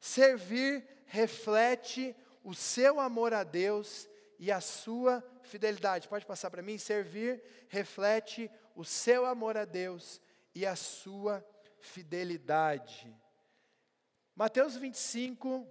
Servir 0.00 0.88
reflete 1.04 2.16
o 2.42 2.54
seu 2.54 2.98
amor 2.98 3.34
a 3.34 3.44
Deus 3.44 4.08
e 4.38 4.50
a 4.50 4.62
sua 4.62 5.22
fidelidade. 5.42 6.08
Pode 6.08 6.24
passar 6.24 6.50
para 6.50 6.62
mim? 6.62 6.78
Servir 6.78 7.42
reflete 7.68 8.50
o 8.74 8.86
seu 8.86 9.26
amor 9.26 9.58
a 9.58 9.66
Deus 9.66 10.18
e 10.54 10.64
a 10.64 10.74
sua 10.74 11.34
fidelidade. 11.34 11.53
Mateus 14.34 14.76
25 14.76 15.66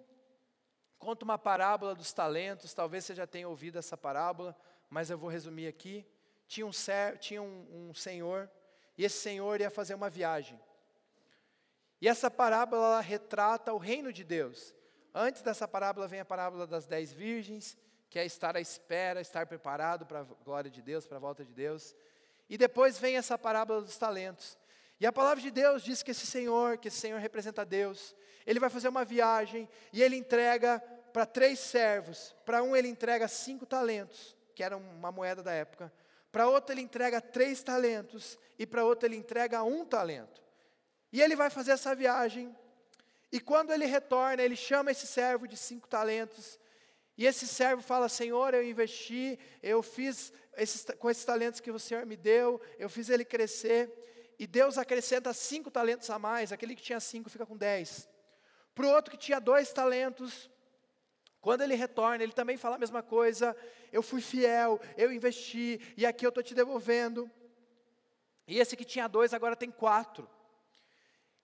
conta 0.97 1.25
uma 1.25 1.37
parábola 1.37 1.93
dos 1.93 2.13
talentos, 2.13 2.73
talvez 2.73 3.03
você 3.03 3.13
já 3.13 3.27
tenha 3.27 3.49
ouvido 3.49 3.77
essa 3.77 3.97
parábola, 3.97 4.55
mas 4.89 5.09
eu 5.09 5.17
vou 5.17 5.29
resumir 5.29 5.67
aqui. 5.67 6.05
Tinha 6.47 6.65
um, 6.65 6.71
tinha 7.19 7.41
um, 7.41 7.89
um 7.89 7.93
senhor, 7.93 8.49
e 8.97 9.03
esse 9.03 9.19
senhor 9.19 9.59
ia 9.59 9.69
fazer 9.69 9.95
uma 9.95 10.09
viagem. 10.09 10.59
E 11.99 12.07
essa 12.07 12.29
parábola 12.29 13.01
retrata 13.01 13.73
o 13.73 13.77
reino 13.77 14.13
de 14.13 14.23
Deus. 14.23 14.73
Antes 15.13 15.41
dessa 15.41 15.67
parábola 15.67 16.07
vem 16.07 16.19
a 16.19 16.25
parábola 16.25 16.65
das 16.65 16.85
dez 16.85 17.11
virgens, 17.11 17.77
que 18.09 18.19
é 18.19 18.25
estar 18.25 18.55
à 18.55 18.61
espera, 18.61 19.21
estar 19.21 19.45
preparado 19.47 20.05
para 20.05 20.21
a 20.21 20.23
glória 20.23 20.69
de 20.69 20.81
Deus, 20.81 21.07
para 21.07 21.17
a 21.17 21.19
volta 21.21 21.43
de 21.43 21.53
Deus. 21.53 21.95
E 22.49 22.57
depois 22.57 22.99
vem 22.99 23.17
essa 23.17 23.37
parábola 23.37 23.81
dos 23.81 23.97
talentos. 23.97 24.57
E 25.03 25.05
a 25.05 25.11
palavra 25.11 25.43
de 25.43 25.51
Deus 25.51 25.83
diz 25.83 26.01
que 26.01 26.11
esse 26.11 26.25
Senhor, 26.25 26.77
que 26.77 26.87
esse 26.87 26.95
Senhor 26.95 27.19
representa 27.19 27.65
Deus, 27.65 28.15
ele 28.45 28.57
vai 28.57 28.69
fazer 28.69 28.87
uma 28.87 29.03
viagem 29.03 29.67
e 29.91 30.01
ele 30.01 30.15
entrega 30.15 30.79
para 31.11 31.25
três 31.25 31.59
servos. 31.59 32.33
Para 32.45 32.63
um 32.63 32.73
ele 32.73 32.87
entrega 32.87 33.27
cinco 33.27 33.65
talentos, 33.65 34.33
que 34.55 34.63
era 34.63 34.77
uma 34.77 35.11
moeda 35.11 35.43
da 35.43 35.51
época. 35.51 35.91
Para 36.31 36.47
outro 36.47 36.73
ele 36.73 36.79
entrega 36.79 37.19
três 37.19 37.61
talentos 37.61 38.39
e 38.57 38.65
para 38.65 38.85
outro 38.85 39.05
ele 39.05 39.17
entrega 39.17 39.61
um 39.61 39.83
talento. 39.83 40.41
E 41.11 41.21
ele 41.21 41.35
vai 41.35 41.49
fazer 41.49 41.71
essa 41.71 41.93
viagem. 41.93 42.55
E 43.29 43.41
quando 43.41 43.73
ele 43.73 43.85
retorna, 43.85 44.41
ele 44.41 44.55
chama 44.55 44.91
esse 44.91 45.05
servo 45.05 45.49
de 45.49 45.57
cinco 45.57 45.85
talentos. 45.85 46.57
E 47.17 47.25
esse 47.25 47.45
servo 47.45 47.83
fala: 47.83 48.07
Senhor, 48.07 48.53
eu 48.53 48.63
investi, 48.63 49.37
eu 49.61 49.83
fiz 49.83 50.31
esses, 50.55 50.85
com 50.97 51.09
esses 51.09 51.25
talentos 51.25 51.59
que 51.59 51.71
o 51.71 51.77
Senhor 51.77 52.05
me 52.05 52.15
deu, 52.15 52.61
eu 52.79 52.87
fiz 52.89 53.09
ele 53.09 53.25
crescer. 53.25 53.99
E 54.43 54.47
Deus 54.47 54.77
acrescenta 54.77 55.33
cinco 55.33 55.71
talentos 55.71 56.09
a 56.09 56.19
mais. 56.19 56.51
Aquele 56.51 56.75
que 56.75 56.81
tinha 56.81 56.99
cinco 56.99 57.29
fica 57.29 57.45
com 57.45 57.55
dez. 57.55 58.09
Para 58.75 58.85
o 58.85 58.89
outro 58.89 59.09
que 59.09 59.17
tinha 59.17 59.39
dois 59.39 59.71
talentos, 59.71 60.49
quando 61.39 61.61
ele 61.61 61.75
retorna, 61.75 62.21
ele 62.21 62.33
também 62.33 62.57
fala 62.57 62.75
a 62.75 62.77
mesma 62.77 63.01
coisa. 63.01 63.55
Eu 63.89 64.03
fui 64.03 64.19
fiel, 64.19 64.81
eu 64.97 65.13
investi, 65.13 65.79
e 65.95 66.05
aqui 66.05 66.25
eu 66.25 66.29
estou 66.29 66.43
te 66.43 66.53
devolvendo. 66.53 67.31
E 68.45 68.59
esse 68.59 68.75
que 68.75 68.83
tinha 68.83 69.07
dois 69.07 69.33
agora 69.33 69.55
tem 69.55 69.71
quatro. 69.71 70.29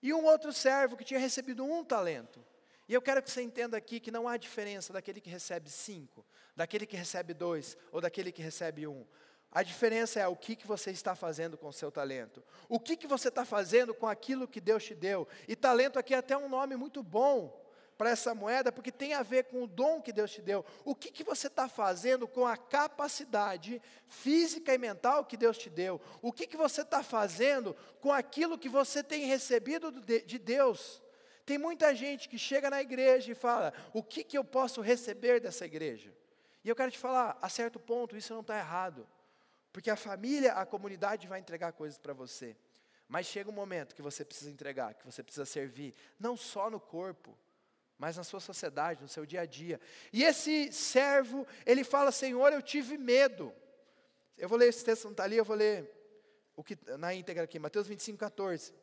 E 0.02 0.14
um 0.14 0.26
outro 0.26 0.52
servo 0.52 0.98
que 0.98 1.06
tinha 1.06 1.22
recebido 1.22 1.64
um 1.64 1.86
talento. 1.86 2.46
E 2.86 2.94
eu 2.94 3.02
quero 3.02 3.24
que 3.24 3.32
você 3.32 3.42
entenda 3.42 3.78
aqui 3.78 4.02
que 4.02 4.12
não 4.12 4.28
há 4.28 4.36
diferença 4.36 4.92
daquele 4.92 5.22
que 5.22 5.30
recebe 5.30 5.70
cinco, 5.70 6.26
daquele 6.54 6.86
que 6.86 6.98
recebe 6.98 7.34
dois 7.34 7.78
ou 7.94 8.02
daquele 8.02 8.30
que 8.30 8.42
recebe 8.42 8.86
um. 8.88 9.08
A 9.52 9.64
diferença 9.64 10.20
é 10.20 10.28
o 10.28 10.36
que, 10.36 10.56
que 10.56 10.68
você 10.68 10.92
está 10.92 11.16
fazendo 11.16 11.58
com 11.58 11.68
o 11.68 11.74
seu 11.74 11.92
talento. 11.92 12.44
O 12.68 12.80
que, 12.80 12.96
que 12.96 13.08
você 13.08 13.30
está 13.30 13.44
fazendo 13.44 13.94
com 13.96 14.08
aquilo 14.08 14.48
que 14.48 14.62
Deus 14.62 14.84
te 14.84 14.94
deu. 14.94 15.28
E 15.48 15.56
talento 15.56 15.98
aqui 15.98 16.14
é 16.14 16.18
até 16.18 16.38
um 16.38 16.48
nome 16.48 16.76
muito 16.76 17.02
bom 17.02 17.60
para 17.98 18.12
essa 18.12 18.34
moeda, 18.34 18.72
porque 18.72 18.94
tem 18.94 19.14
a 19.14 19.24
ver 19.24 19.46
com 19.46 19.64
o 19.64 19.68
dom 19.68 20.02
que 20.02 20.14
Deus 20.14 20.32
te 20.32 20.42
deu. 20.42 20.64
O 20.86 20.96
que, 20.96 21.12
que 21.12 21.24
você 21.24 21.48
está 21.48 21.68
fazendo 21.68 22.30
com 22.30 22.46
a 22.46 22.56
capacidade 22.56 23.82
física 24.08 24.74
e 24.74 24.78
mental 24.78 25.26
que 25.26 25.36
Deus 25.36 25.58
te 25.58 25.70
deu? 25.70 26.00
O 26.22 26.32
que, 26.32 26.48
que 26.48 26.56
você 26.56 26.82
está 26.82 27.04
fazendo 27.04 27.76
com 28.00 28.14
aquilo 28.14 28.58
que 28.58 28.70
você 28.70 29.04
tem 29.04 29.26
recebido 29.26 29.92
de 29.92 30.40
Deus? 30.40 31.02
Tem 31.46 31.58
muita 31.58 31.94
gente 31.94 32.30
que 32.30 32.38
chega 32.38 32.70
na 32.70 32.80
igreja 32.82 33.32
e 33.32 33.36
fala: 33.36 33.74
o 33.92 34.02
que, 34.02 34.24
que 34.24 34.38
eu 34.38 34.46
posso 34.46 34.80
receber 34.80 35.42
dessa 35.42 35.66
igreja? 35.66 36.16
E 36.64 36.70
eu 36.70 36.76
quero 36.76 36.92
te 36.92 36.98
falar, 37.00 37.38
a 37.42 37.50
certo 37.50 37.80
ponto, 37.80 38.16
isso 38.16 38.34
não 38.34 38.42
está 38.42 38.58
errado. 38.58 39.06
Porque 39.72 39.90
a 39.90 39.96
família, 39.96 40.54
a 40.54 40.66
comunidade 40.66 41.28
vai 41.28 41.40
entregar 41.40 41.74
coisas 41.74 41.98
para 41.98 42.14
você. 42.14 42.56
Mas 43.08 43.26
chega 43.26 43.50
um 43.50 43.54
momento 43.54 43.96
que 43.96 44.02
você 44.02 44.24
precisa 44.24 44.52
entregar, 44.52 44.94
que 44.94 45.06
você 45.06 45.24
precisa 45.24 45.46
servir, 45.46 45.96
não 46.20 46.38
só 46.38 46.70
no 46.70 46.80
corpo, 46.80 47.38
mas 47.98 48.18
na 48.18 48.24
sua 48.24 48.40
sociedade, 48.40 49.02
no 49.02 49.08
seu 49.08 49.26
dia 49.26 49.42
a 49.42 49.46
dia. 49.46 49.82
E 50.14 50.24
esse 50.24 50.72
servo, 50.72 51.46
ele 51.66 51.84
fala: 51.84 52.12
Senhor, 52.12 52.54
eu 52.54 52.62
tive 52.62 52.98
medo. 52.98 53.54
Eu 54.38 54.48
vou 54.48 54.58
ler 54.58 54.70
esse 54.70 54.86
texto, 54.86 55.06
não 55.06 55.12
está 55.12 55.24
ali, 55.24 55.36
eu 55.36 55.44
vou 55.44 55.56
ler 55.56 55.92
o 56.56 56.64
que 56.64 56.78
na 56.98 57.14
íntegra 57.14 57.44
aqui, 57.44 57.60
Mateus 57.60 57.88
25, 57.88 58.18
14. 58.18 58.74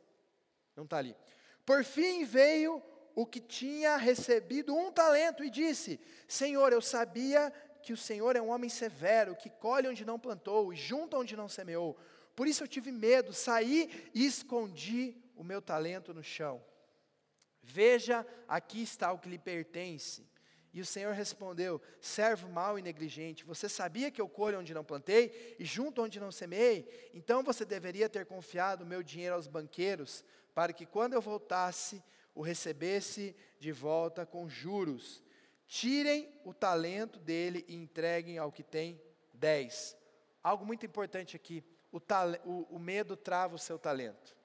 Não 0.74 0.84
está 0.84 0.98
ali. 0.98 1.16
Por 1.64 1.82
fim 1.82 2.24
veio 2.24 2.82
o 3.14 3.24
que 3.24 3.40
tinha 3.40 3.96
recebido 3.96 4.76
um 4.76 4.92
talento 4.92 5.42
e 5.42 5.48
disse: 5.48 5.98
Senhor, 6.28 6.72
eu 6.72 6.82
sabia 6.82 7.52
que 7.86 7.92
o 7.92 7.96
Senhor 7.96 8.34
é 8.34 8.42
um 8.42 8.48
homem 8.48 8.68
severo, 8.68 9.36
que 9.36 9.48
colhe 9.48 9.86
onde 9.86 10.04
não 10.04 10.18
plantou 10.18 10.72
e 10.72 10.76
junta 10.76 11.16
onde 11.16 11.36
não 11.36 11.48
semeou. 11.48 11.96
Por 12.34 12.48
isso 12.48 12.64
eu 12.64 12.68
tive 12.68 12.90
medo, 12.90 13.32
saí 13.32 14.10
e 14.12 14.26
escondi 14.26 15.14
o 15.36 15.44
meu 15.44 15.62
talento 15.62 16.12
no 16.12 16.20
chão. 16.20 16.60
Veja, 17.62 18.26
aqui 18.48 18.82
está 18.82 19.12
o 19.12 19.20
que 19.20 19.28
lhe 19.28 19.38
pertence. 19.38 20.26
E 20.74 20.80
o 20.80 20.84
Senhor 20.84 21.14
respondeu: 21.14 21.80
Servo 22.00 22.48
mau 22.48 22.76
e 22.76 22.82
negligente, 22.82 23.44
você 23.44 23.68
sabia 23.68 24.10
que 24.10 24.20
eu 24.20 24.28
colho 24.28 24.58
onde 24.58 24.74
não 24.74 24.84
plantei 24.84 25.54
e 25.56 25.64
junto 25.64 26.02
onde 26.02 26.18
não 26.18 26.32
semeei? 26.32 27.10
Então 27.14 27.44
você 27.44 27.64
deveria 27.64 28.08
ter 28.08 28.26
confiado 28.26 28.82
o 28.82 28.86
meu 28.86 29.00
dinheiro 29.00 29.36
aos 29.36 29.46
banqueiros, 29.46 30.24
para 30.52 30.72
que 30.72 30.84
quando 30.84 31.12
eu 31.12 31.20
voltasse, 31.20 32.02
o 32.34 32.42
recebesse 32.42 33.34
de 33.60 33.70
volta 33.70 34.26
com 34.26 34.48
juros. 34.48 35.22
Tirem 35.66 36.32
o 36.44 36.54
talento 36.54 37.18
dele 37.18 37.64
e 37.68 37.74
entreguem 37.74 38.38
ao 38.38 38.52
que 38.52 38.62
tem 38.62 39.00
dez. 39.32 39.96
Algo 40.42 40.64
muito 40.64 40.86
importante 40.86 41.34
aqui: 41.34 41.64
o, 41.90 41.98
o, 42.44 42.76
o 42.76 42.78
medo 42.78 43.16
trava 43.16 43.54
o 43.54 43.58
seu 43.58 43.78
talento. 43.78 44.36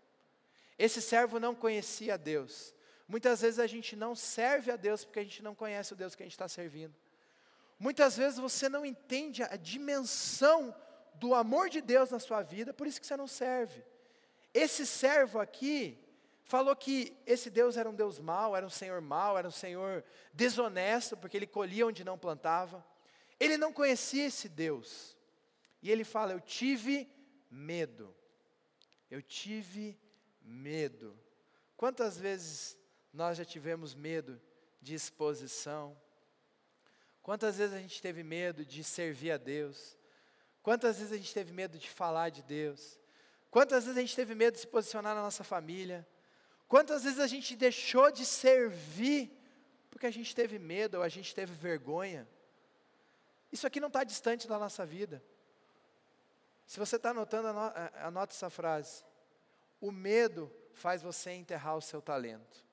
Esse 0.78 1.02
servo 1.02 1.40
não 1.40 1.54
conhecia 1.54 2.18
Deus. 2.18 2.74
Muitas 3.08 3.42
vezes 3.42 3.60
a 3.60 3.68
gente 3.68 3.96
não 3.96 4.16
serve 4.16 4.72
a 4.72 4.76
Deus 4.76 5.04
porque 5.04 5.20
a 5.20 5.24
gente 5.24 5.44
não 5.44 5.54
conhece 5.54 5.94
o 5.94 5.96
Deus 5.96 6.16
que 6.16 6.24
a 6.24 6.26
gente 6.26 6.34
está 6.34 6.48
servindo. 6.48 6.96
Muitas 7.78 8.16
vezes 8.16 8.40
você 8.40 8.70
não 8.70 8.86
entende 8.86 9.44
a 9.44 9.56
dimensão 9.56 10.74
do 11.16 11.36
amor 11.36 11.70
de 11.70 11.82
Deus 11.82 12.10
na 12.10 12.20
sua 12.20 12.42
vida, 12.42 12.74
por 12.74 12.88
isso 12.88 13.02
que 13.02 13.06
você 13.06 13.18
não 13.18 13.28
serve. 13.28 13.84
Esse 14.54 14.86
servo 14.86 15.40
aqui, 15.40 15.98
falou 16.52 16.76
que 16.76 17.18
esse 17.26 17.50
Deus 17.50 17.78
era 17.78 17.90
um 17.90 17.96
Deus 17.96 18.20
mau, 18.20 18.58
era 18.58 18.66
um 18.66 18.70
Senhor 18.70 19.00
mau, 19.00 19.38
era 19.38 19.48
um 19.48 19.58
Senhor 19.66 20.04
desonesto, 20.34 21.16
porque 21.16 21.38
ele 21.38 21.48
colhia 21.48 21.88
onde 21.88 22.04
não 22.04 22.18
plantava. 22.18 22.86
Ele 23.40 23.56
não 23.56 23.72
conhecia 23.72 24.26
esse 24.26 24.50
Deus. 24.50 25.16
E 25.82 25.90
ele 25.90 26.04
fala: 26.04 26.34
Eu 26.34 26.42
tive 26.42 27.10
medo. 27.50 28.14
Eu 29.10 29.22
tive 29.22 29.98
medo. 30.42 31.18
Quantas 31.78 32.18
vezes 32.18 32.78
nós 33.14 33.38
já 33.38 33.46
tivemos 33.46 33.96
medo 33.96 34.40
de 34.82 34.94
exposição? 34.94 35.98
Quantas 37.24 37.60
vezes 37.60 37.74
a 37.74 37.80
gente 37.80 38.02
teve 38.02 38.24
medo 38.24 38.66
de 38.66 38.84
servir 38.84 39.32
a 39.32 39.38
Deus? 39.38 39.98
Quantas 40.62 40.98
vezes 40.98 41.14
a 41.14 41.18
gente 41.18 41.34
teve 41.34 41.54
medo 41.54 41.78
de 41.78 41.90
falar 41.90 42.28
de 42.28 42.44
Deus? 42.44 43.00
Quantas 43.50 43.86
vezes 43.86 43.98
a 43.98 44.02
gente 44.02 44.16
teve 44.18 44.36
medo 44.36 44.56
de 44.56 44.60
se 44.60 44.68
posicionar 44.68 45.16
na 45.16 45.22
nossa 45.22 45.46
família? 45.46 46.06
Quantas 46.72 47.04
vezes 47.04 47.20
a 47.20 47.28
gente 47.28 47.54
deixou 47.54 48.10
de 48.10 48.26
servir 48.26 49.30
porque 49.90 50.06
a 50.06 50.10
gente 50.10 50.34
teve 50.34 50.58
medo 50.58 51.00
ou 51.00 51.04
a 51.04 51.10
gente 51.10 51.36
teve 51.36 51.54
vergonha? 51.54 52.26
Isso 53.52 53.68
aqui 53.68 53.82
não 53.82 53.90
está 53.90 54.06
distante 54.06 54.48
da 54.48 54.58
nossa 54.58 54.86
vida. 54.86 55.22
Se 56.66 56.80
você 56.80 56.96
está 56.96 57.10
anotando, 57.10 57.50
anota 57.96 58.34
essa 58.34 58.50
frase. 58.50 59.04
O 59.82 59.92
medo 59.92 60.50
faz 60.72 61.02
você 61.02 61.32
enterrar 61.32 61.76
o 61.76 61.82
seu 61.82 62.02
talento. 62.02 62.66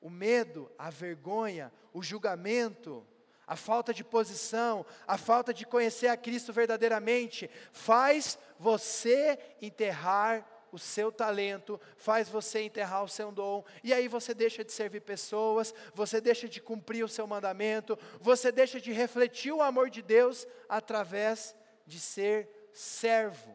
O 0.00 0.08
medo, 0.08 0.72
a 0.78 0.88
vergonha, 0.88 1.70
o 1.92 2.02
julgamento, 2.02 3.06
a 3.46 3.54
falta 3.54 3.92
de 3.92 4.02
posição, 4.02 4.86
a 5.06 5.18
falta 5.18 5.52
de 5.52 5.66
conhecer 5.66 6.08
a 6.08 6.16
Cristo 6.16 6.54
verdadeiramente, 6.54 7.50
faz 7.70 8.38
você 8.58 9.38
enterrar 9.60 10.53
o 10.74 10.78
seu 10.78 11.12
talento, 11.12 11.80
faz 11.96 12.28
você 12.28 12.62
enterrar 12.62 13.04
o 13.04 13.08
seu 13.08 13.30
dom, 13.30 13.64
e 13.82 13.94
aí 13.94 14.08
você 14.08 14.34
deixa 14.34 14.64
de 14.64 14.72
servir 14.72 15.00
pessoas, 15.00 15.72
você 15.94 16.20
deixa 16.20 16.48
de 16.48 16.60
cumprir 16.60 17.04
o 17.04 17.08
seu 17.08 17.26
mandamento, 17.26 17.96
você 18.20 18.50
deixa 18.50 18.80
de 18.80 18.90
refletir 18.92 19.52
o 19.52 19.62
amor 19.62 19.88
de 19.88 20.02
Deus 20.02 20.46
através 20.68 21.54
de 21.86 22.00
ser 22.00 22.48
servo. 22.72 23.54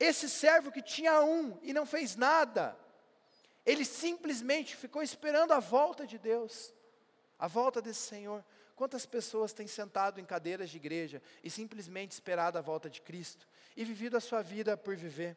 Esse 0.00 0.28
servo 0.28 0.72
que 0.72 0.82
tinha 0.82 1.22
um 1.22 1.58
e 1.62 1.72
não 1.72 1.86
fez 1.86 2.16
nada, 2.16 2.76
ele 3.64 3.84
simplesmente 3.84 4.74
ficou 4.74 5.02
esperando 5.02 5.52
a 5.52 5.60
volta 5.60 6.06
de 6.06 6.18
Deus, 6.18 6.74
a 7.38 7.46
volta 7.46 7.80
desse 7.80 8.00
Senhor. 8.00 8.44
Quantas 8.74 9.06
pessoas 9.06 9.54
têm 9.54 9.66
sentado 9.66 10.20
em 10.20 10.24
cadeiras 10.24 10.68
de 10.68 10.76
igreja 10.76 11.22
e 11.42 11.48
simplesmente 11.48 12.12
esperado 12.12 12.58
a 12.58 12.60
volta 12.60 12.90
de 12.90 13.00
Cristo 13.00 13.48
e 13.76 13.84
vivido 13.84 14.16
a 14.16 14.20
sua 14.20 14.42
vida 14.42 14.76
por 14.76 14.94
viver? 14.94 15.36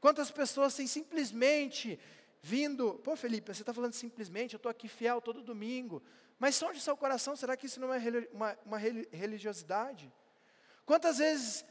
Quantas 0.00 0.30
pessoas 0.30 0.74
têm 0.74 0.86
simplesmente 0.86 1.98
vindo, 2.40 2.94
pô 3.04 3.16
Felipe, 3.16 3.52
você 3.52 3.62
está 3.62 3.74
falando 3.74 3.92
simplesmente, 3.94 4.54
eu 4.54 4.58
estou 4.58 4.70
aqui 4.70 4.88
fiel 4.88 5.20
todo 5.20 5.42
domingo, 5.42 6.02
mas 6.38 6.54
som 6.54 6.72
de 6.72 6.80
seu 6.80 6.96
coração, 6.96 7.34
será 7.34 7.56
que 7.56 7.66
isso 7.66 7.80
não 7.80 7.92
é 7.92 8.00
uma, 8.32 8.58
uma 8.64 8.78
religiosidade? 8.78 10.12
Quantas 10.86 11.18
vezes, 11.18 11.64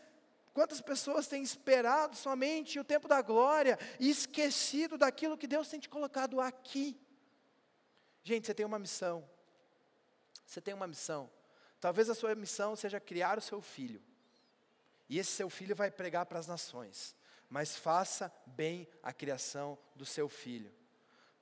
quantas 0.53 0.81
pessoas 0.81 1.25
têm 1.25 1.41
esperado 1.41 2.17
somente 2.17 2.79
o 2.79 2.83
tempo 2.83 3.07
da 3.07 3.21
glória 3.21 3.79
e 3.99 4.09
esquecido 4.09 4.97
daquilo 4.97 5.37
que 5.37 5.47
Deus 5.47 5.69
tem 5.69 5.79
te 5.79 5.87
colocado 5.87 6.41
aqui? 6.41 6.99
Gente, 8.23 8.45
você 8.45 8.53
tem 8.53 8.65
uma 8.65 8.77
missão, 8.77 9.27
você 10.45 10.59
tem 10.59 10.73
uma 10.73 10.85
missão, 10.85 11.31
talvez 11.79 12.09
a 12.09 12.15
sua 12.15 12.35
missão 12.35 12.75
seja 12.75 12.99
criar 12.99 13.37
o 13.37 13.41
seu 13.41 13.61
filho, 13.61 14.03
e 15.07 15.17
esse 15.17 15.31
seu 15.31 15.49
filho 15.49 15.73
vai 15.73 15.89
pregar 15.89 16.25
para 16.25 16.39
as 16.39 16.47
nações 16.47 17.15
mas 17.49 17.75
faça 17.75 18.31
bem 18.45 18.87
a 19.01 19.13
criação 19.13 19.77
do 19.95 20.05
seu 20.05 20.27
filho. 20.27 20.73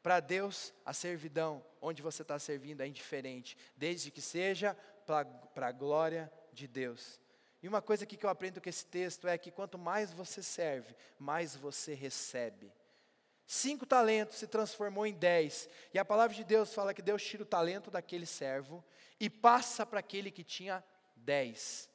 Para 0.01 0.19
Deus, 0.19 0.73
a 0.85 0.93
servidão, 0.93 1.65
onde 1.81 2.01
você 2.01 2.21
está 2.21 2.37
servindo, 2.37 2.81
é 2.81 2.87
indiferente, 2.87 3.57
desde 3.75 4.11
que 4.11 4.21
seja 4.21 4.77
para 5.05 5.67
a 5.67 5.71
glória 5.71 6.31
de 6.53 6.67
Deus. 6.67 7.19
E 7.61 7.67
uma 7.67 7.81
coisa 7.81 8.05
que 8.05 8.23
eu 8.23 8.29
aprendo 8.29 8.61
com 8.61 8.69
esse 8.69 8.85
texto 8.85 9.27
é 9.27 9.35
que 9.37 9.49
quanto 9.49 9.77
mais 9.77 10.13
você 10.13 10.43
serve, 10.43 10.95
mais 11.17 11.55
você 11.55 11.95
recebe. 11.95 12.71
Cinco 13.47 13.85
talentos 13.85 14.37
se 14.37 14.47
transformou 14.47 15.05
em 15.05 15.13
dez. 15.13 15.69
E 15.93 15.99
a 15.99 16.05
palavra 16.05 16.35
de 16.35 16.43
Deus 16.43 16.73
fala 16.73 16.93
que 16.93 17.01
Deus 17.01 17.23
tira 17.23 17.43
o 17.43 17.45
talento 17.45 17.89
daquele 17.89 18.25
servo 18.25 18.83
e 19.19 19.29
passa 19.29 19.85
para 19.85 19.99
aquele 19.99 20.29
que 20.29 20.43
tinha 20.43 20.83
dez. 21.15 21.89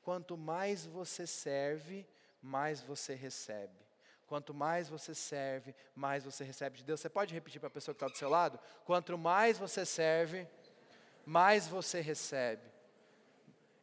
Quanto 0.00 0.36
mais 0.36 0.86
você 0.86 1.26
serve, 1.26 2.06
mais 2.42 2.80
você 2.80 3.14
recebe. 3.14 3.80
Quanto 4.26 4.52
mais 4.54 4.88
você 4.88 5.14
serve, 5.14 5.74
mais 5.94 6.24
você 6.24 6.42
recebe 6.42 6.78
de 6.78 6.84
Deus. 6.84 7.00
Você 7.00 7.08
pode 7.08 7.34
repetir 7.34 7.60
para 7.60 7.68
a 7.68 7.70
pessoa 7.70 7.94
que 7.94 8.02
está 8.02 8.12
do 8.12 8.18
seu 8.18 8.28
lado? 8.28 8.58
Quanto 8.84 9.16
mais 9.16 9.58
você 9.58 9.84
serve, 9.84 10.48
mais 11.24 11.68
você 11.68 12.00
recebe. 12.00 12.72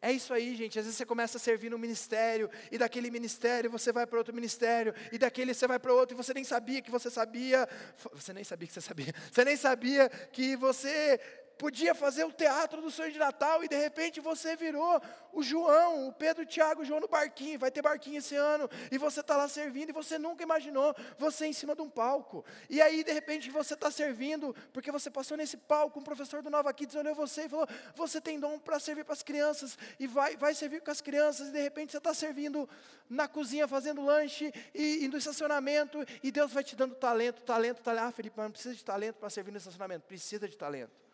É 0.01 0.11
isso 0.11 0.33
aí, 0.33 0.55
gente. 0.55 0.79
Às 0.79 0.85
vezes 0.85 0.97
você 0.97 1.05
começa 1.05 1.37
a 1.37 1.41
servir 1.41 1.69
no 1.69 1.77
ministério, 1.77 2.49
e 2.71 2.77
daquele 2.77 3.11
ministério 3.11 3.69
você 3.69 3.91
vai 3.91 4.07
para 4.07 4.17
outro 4.17 4.33
ministério, 4.33 4.93
e 5.11 5.17
daquele 5.17 5.53
você 5.53 5.67
vai 5.67 5.77
para 5.77 5.93
outro, 5.93 6.15
e 6.15 6.17
você 6.17 6.33
nem 6.33 6.43
sabia 6.43 6.81
que 6.81 6.89
você 6.89 7.09
sabia. 7.09 7.67
Você 8.13 8.33
nem 8.33 8.43
sabia 8.43 8.67
que 8.67 8.73
você 8.73 8.81
sabia. 8.81 9.13
Você 9.31 9.45
nem 9.45 9.57
sabia 9.57 10.09
que 10.09 10.55
você 10.55 11.19
podia 11.59 11.93
fazer 11.93 12.23
o 12.23 12.31
teatro 12.31 12.81
do 12.81 12.89
sonho 12.89 13.11
de 13.11 13.19
Natal 13.19 13.61
e 13.61 13.67
de 13.67 13.75
repente 13.75 14.21
você 14.21 14.55
virou 14.55 15.01
o 15.33 15.43
João, 15.43 16.07
o 16.07 16.13
Pedro, 16.13 16.43
o 16.43 16.45
Tiago, 16.45 16.81
o 16.81 16.85
João 16.85 17.01
no 17.01 17.07
barquinho, 17.07 17.59
vai 17.59 17.69
ter 17.69 17.81
barquinho 17.81 18.17
esse 18.19 18.33
ano, 18.33 18.67
e 18.89 18.97
você 18.97 19.19
está 19.19 19.35
lá 19.35 19.47
servindo 19.49 19.89
e 19.89 19.91
você 19.91 20.17
nunca 20.17 20.41
imaginou 20.41 20.95
você 21.17 21.47
em 21.47 21.53
cima 21.53 21.75
de 21.75 21.81
um 21.81 21.89
palco. 21.89 22.45
E 22.69 22.81
aí 22.81 23.03
de 23.03 23.11
repente 23.11 23.51
você 23.51 23.73
está 23.73 23.91
servindo, 23.91 24.55
porque 24.71 24.89
você 24.89 25.11
passou 25.11 25.35
nesse 25.35 25.57
palco, 25.57 25.99
um 25.99 26.03
professor 26.03 26.41
do 26.41 26.49
Nova 26.49 26.73
Kids 26.73 26.95
olhou 26.95 27.13
você 27.13 27.43
e 27.43 27.49
falou: 27.49 27.67
Você 27.93 28.21
tem 28.21 28.39
dom 28.39 28.57
para 28.57 28.79
servir 28.79 29.03
para 29.03 29.13
as 29.13 29.21
crianças, 29.21 29.77
e 29.99 30.07
vai, 30.07 30.37
vai 30.37 30.55
servir 30.55 30.81
com 30.81 30.91
as 30.91 31.01
crianças, 31.01 31.49
e 31.49 31.51
de 31.51 31.61
repente 31.61 31.91
você 31.91 31.97
está 31.97 32.13
servindo 32.13 32.69
na 33.09 33.27
cozinha, 33.27 33.67
fazendo 33.67 34.01
lanche, 34.01 34.53
e, 34.73 35.03
e 35.03 35.07
no 35.09 35.17
estacionamento, 35.17 36.05
e 36.23 36.31
Deus 36.31 36.53
vai 36.53 36.63
te 36.63 36.73
dando 36.73 36.95
talento, 36.95 37.41
talento, 37.41 37.81
talento. 37.81 38.07
Ah, 38.07 38.11
Felipe, 38.13 38.35
mas 38.37 38.45
não 38.45 38.51
precisa 38.51 38.75
de 38.75 38.85
talento 38.85 39.17
para 39.17 39.29
servir 39.29 39.51
no 39.51 39.57
estacionamento, 39.57 40.05
precisa 40.07 40.47
de 40.47 40.55
talento. 40.55 41.08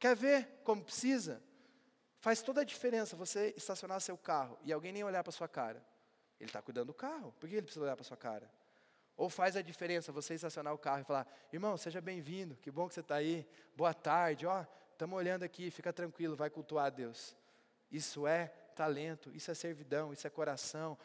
Quer 0.00 0.16
ver 0.16 0.48
como 0.64 0.82
precisa? 0.82 1.42
Faz 2.18 2.40
toda 2.40 2.62
a 2.62 2.64
diferença 2.64 3.14
você 3.14 3.52
estacionar 3.56 4.00
seu 4.00 4.16
carro 4.16 4.58
e 4.64 4.72
alguém 4.72 4.92
nem 4.92 5.04
olhar 5.04 5.22
para 5.22 5.30
sua 5.30 5.46
cara. 5.46 5.84
Ele 6.40 6.48
está 6.48 6.62
cuidando 6.62 6.86
do 6.86 6.94
carro, 6.94 7.32
por 7.38 7.48
que 7.48 7.54
ele 7.54 7.62
precisa 7.62 7.84
olhar 7.84 7.96
para 7.96 8.04
sua 8.04 8.16
cara? 8.16 8.50
Ou 9.14 9.28
faz 9.28 9.54
a 9.56 9.60
diferença 9.62 10.10
você 10.10 10.34
estacionar 10.34 10.72
o 10.72 10.78
carro 10.78 11.02
e 11.02 11.04
falar: 11.04 11.26
irmão, 11.52 11.76
seja 11.76 12.00
bem-vindo, 12.00 12.56
que 12.56 12.70
bom 12.70 12.88
que 12.88 12.94
você 12.94 13.00
está 13.00 13.16
aí, 13.16 13.46
boa 13.76 13.92
tarde, 13.92 14.46
ó, 14.46 14.64
estamos 14.90 15.14
olhando 15.14 15.42
aqui, 15.42 15.70
fica 15.70 15.92
tranquilo, 15.92 16.34
vai 16.34 16.48
cultuar 16.48 16.86
a 16.86 16.90
Deus. 16.90 17.36
Isso 17.92 18.26
é 18.26 18.46
talento, 18.74 19.30
isso 19.34 19.50
é 19.50 19.54
servidão, 19.54 20.14
isso 20.14 20.26
é 20.26 20.30
coração. 20.30 20.96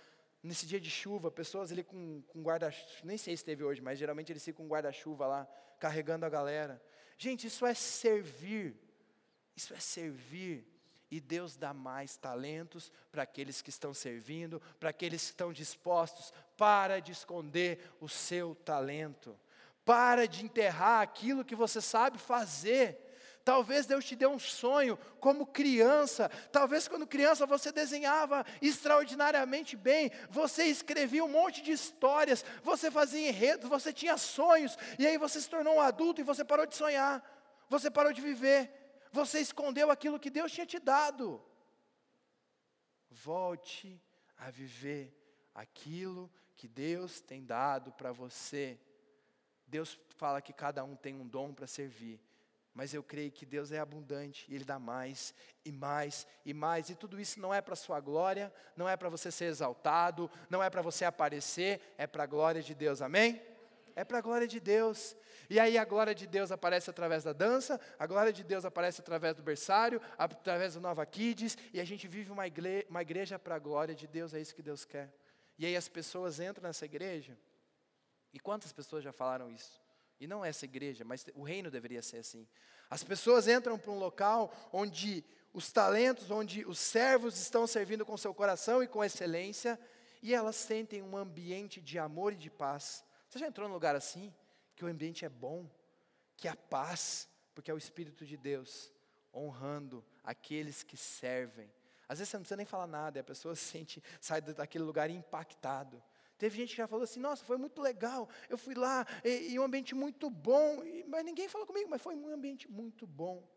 Nesse 0.42 0.66
dia 0.66 0.80
de 0.80 0.90
chuva, 0.90 1.30
pessoas 1.30 1.70
ali 1.70 1.84
com, 1.84 2.22
com 2.30 2.42
guarda-chuva, 2.42 3.02
nem 3.04 3.18
sei 3.18 3.36
se 3.36 3.44
teve 3.44 3.62
hoje, 3.62 3.82
mas 3.82 4.00
geralmente 4.00 4.32
eles 4.32 4.46
ficam 4.46 4.64
com 4.66 4.72
guarda-chuva 4.72 5.28
lá, 5.28 5.48
carregando 5.80 6.26
a 6.26 6.30
galera. 6.30 6.82
Gente, 7.18 7.48
isso 7.48 7.66
é 7.66 7.74
servir, 7.74 8.78
isso 9.56 9.74
é 9.74 9.80
servir. 9.80 10.66
E 11.10 11.20
Deus 11.20 11.56
dá 11.56 11.74
mais 11.74 12.18
talentos 12.18 12.92
para 13.12 13.24
aqueles 13.24 13.62
que 13.62 13.70
estão 13.70 13.94
servindo, 13.94 14.62
para 14.80 14.90
aqueles 14.90 15.22
que 15.22 15.30
estão 15.30 15.54
dispostos. 15.54 16.34
Para 16.58 17.00
de 17.00 17.12
esconder 17.12 17.80
o 18.02 18.10
seu 18.10 18.56
talento. 18.56 19.40
Para 19.86 20.28
de 20.28 20.44
enterrar 20.44 21.02
aquilo 21.02 21.46
que 21.46 21.56
você 21.56 21.80
sabe 21.80 22.18
fazer. 22.18 23.02
Talvez 23.46 23.86
Deus 23.86 24.04
te 24.04 24.16
deu 24.16 24.32
um 24.32 24.40
sonho 24.40 24.98
como 25.20 25.46
criança. 25.46 26.28
Talvez 26.52 26.88
quando 26.88 27.06
criança 27.06 27.46
você 27.46 27.72
desenhava 27.72 28.44
extraordinariamente 28.60 29.78
bem. 29.78 30.12
Você 30.32 30.64
escrevia 30.64 31.24
um 31.24 31.30
monte 31.30 31.62
de 31.62 31.72
histórias. 31.72 32.44
Você 32.64 32.90
fazia 32.90 33.30
enredos. 33.30 33.70
Você 33.70 33.94
tinha 33.94 34.18
sonhos. 34.18 34.76
E 34.98 35.06
aí 35.06 35.20
você 35.20 35.40
se 35.40 35.48
tornou 35.48 35.76
um 35.76 35.82
adulto 35.82 36.20
e 36.20 36.24
você 36.24 36.44
parou 36.44 36.66
de 36.66 36.76
sonhar. 36.76 37.24
Você 37.70 37.92
parou 37.92 38.12
de 38.12 38.20
viver. 38.20 38.85
Você 39.16 39.40
escondeu 39.40 39.90
aquilo 39.90 40.20
que 40.20 40.30
Deus 40.30 40.52
tinha 40.52 40.66
te 40.66 40.78
dado. 40.78 41.42
Volte 43.10 44.02
a 44.38 44.52
viver 44.52 45.04
aquilo 45.54 46.30
que 46.54 46.68
Deus 46.68 47.22
tem 47.22 47.42
dado 47.46 47.94
para 47.94 48.12
você. 48.12 48.78
Deus 49.66 49.98
fala 50.18 50.42
que 50.42 50.52
cada 50.52 50.84
um 50.84 50.98
tem 50.98 51.16
um 51.16 51.26
dom 51.26 51.54
para 51.54 51.66
servir, 51.66 52.20
mas 52.74 52.94
eu 52.94 53.02
creio 53.02 53.32
que 53.32 53.46
Deus 53.46 53.72
é 53.72 53.80
abundante 53.80 54.46
e 54.50 54.56
Ele 54.56 54.66
dá 54.66 54.78
mais 54.78 55.34
e 55.64 55.72
mais 55.72 56.28
e 56.46 56.54
mais, 56.54 56.90
e 56.90 56.96
tudo 56.96 57.18
isso 57.18 57.40
não 57.40 57.54
é 57.54 57.62
para 57.62 57.76
sua 57.76 58.02
glória, 58.02 58.54
não 58.76 58.88
é 58.88 58.98
para 58.98 59.08
você 59.08 59.32
ser 59.32 59.46
exaltado, 59.46 60.30
não 60.50 60.62
é 60.62 60.70
para 60.70 60.82
você 60.82 61.06
aparecer, 61.06 61.82
é 61.98 62.06
para 62.06 62.26
a 62.26 62.28
glória 62.28 62.62
de 62.62 62.76
Deus, 62.76 63.02
amém? 63.02 63.42
É 63.96 64.04
para 64.04 64.18
a 64.18 64.22
glória 64.22 64.48
de 64.48 64.60
Deus. 64.60 65.16
E 65.50 65.60
aí 65.60 65.78
a 65.78 65.86
glória 65.86 66.14
de 66.14 66.28
Deus 66.28 66.52
aparece 66.52 66.90
através 66.90 67.24
da 67.24 67.32
dança, 67.32 67.80
a 67.98 68.06
glória 68.06 68.34
de 68.34 68.44
Deus 68.44 68.66
aparece 68.66 69.00
através 69.00 69.36
do 69.36 69.44
berçário, 69.44 70.02
através 70.18 70.74
do 70.74 70.82
Nova 70.82 71.06
Kids, 71.06 71.58
e 71.72 71.80
a 71.80 71.86
gente 71.86 72.08
vive 72.08 72.32
uma 72.32 72.48
igreja, 72.48 72.86
uma 72.90 73.02
igreja 73.02 73.40
para 73.40 73.56
a 73.56 73.60
glória 73.60 73.96
de 73.96 74.08
Deus, 74.08 74.34
é 74.34 74.42
isso 74.42 74.56
que 74.56 74.64
Deus 74.64 74.84
quer. 74.84 75.14
E 75.58 75.66
aí 75.66 75.76
as 75.76 75.88
pessoas 75.88 76.40
entram 76.40 76.64
nessa 76.64 76.84
igreja, 76.84 77.38
e 78.34 78.40
quantas 78.40 78.74
pessoas 78.74 79.04
já 79.04 79.14
falaram 79.14 79.50
isso? 79.50 79.80
E 80.20 80.28
não 80.28 80.44
essa 80.44 80.66
igreja, 80.66 81.06
mas 81.06 81.26
o 81.34 81.44
reino 81.44 81.70
deveria 81.70 82.02
ser 82.02 82.18
assim. 82.18 82.48
As 82.90 83.04
pessoas 83.04 83.48
entram 83.48 83.78
para 83.78 83.92
um 83.92 84.00
local 84.00 84.54
onde 84.74 85.24
os 85.54 85.72
talentos, 85.72 86.30
onde 86.32 86.66
os 86.66 86.80
servos 86.80 87.40
estão 87.40 87.66
servindo 87.66 88.06
com 88.06 88.18
seu 88.18 88.34
coração 88.34 88.84
e 88.84 88.88
com 88.88 89.04
excelência, 89.04 89.80
e 90.22 90.34
elas 90.34 90.56
sentem 90.56 91.02
um 91.02 91.16
ambiente 91.16 91.80
de 91.80 92.00
amor 92.00 92.34
e 92.34 92.38
de 92.38 92.50
paz. 92.50 93.04
Você 93.36 93.40
já 93.40 93.48
entrou 93.48 93.68
num 93.68 93.74
lugar 93.74 93.98
assim? 93.98 94.34
que 94.76 94.84
o 94.84 94.88
ambiente 94.88 95.26
é 95.26 95.30
bom, 95.30 95.70
que 96.36 96.48
há 96.48 96.56
paz, 96.56 97.30
porque 97.54 97.72
é 97.72 97.74
o 97.74 97.78
Espírito 97.78 98.26
de 98.26 98.36
Deus 98.36 98.92
honrando 99.34 100.04
aqueles 100.24 100.84
que 100.84 100.98
servem. 100.98 101.72
Às 102.08 102.20
vezes 102.20 102.30
você 102.30 102.38
não 102.38 102.42
precisa 102.44 102.58
nem 102.58 102.66
falar 102.66 102.88
nada, 102.88 103.20
a 103.20 103.24
pessoa 103.24 103.56
sente, 103.56 104.04
sai 104.20 104.42
daquele 104.42 104.84
lugar 104.84 105.10
impactado. 105.10 106.04
Teve 106.38 106.58
gente 106.58 106.72
que 106.72 106.78
já 106.78 106.88
falou 106.88 107.04
assim: 107.04 107.20
nossa, 107.20 107.46
foi 107.46 107.58
muito 107.58 107.82
legal, 107.82 108.30
eu 108.50 108.58
fui 108.58 108.76
lá, 108.76 109.06
e, 109.24 109.54
e 109.54 109.60
um 109.60 109.64
ambiente 109.64 109.96
muito 109.96 110.30
bom, 110.30 110.84
e, 110.84 111.06
mas 111.06 111.24
ninguém 111.24 111.48
falou 111.48 111.66
comigo, 111.66 111.90
mas 111.90 112.02
foi 112.02 112.16
um 112.16 112.28
ambiente 112.28 112.70
muito 112.70 113.08
bom. 113.08 113.50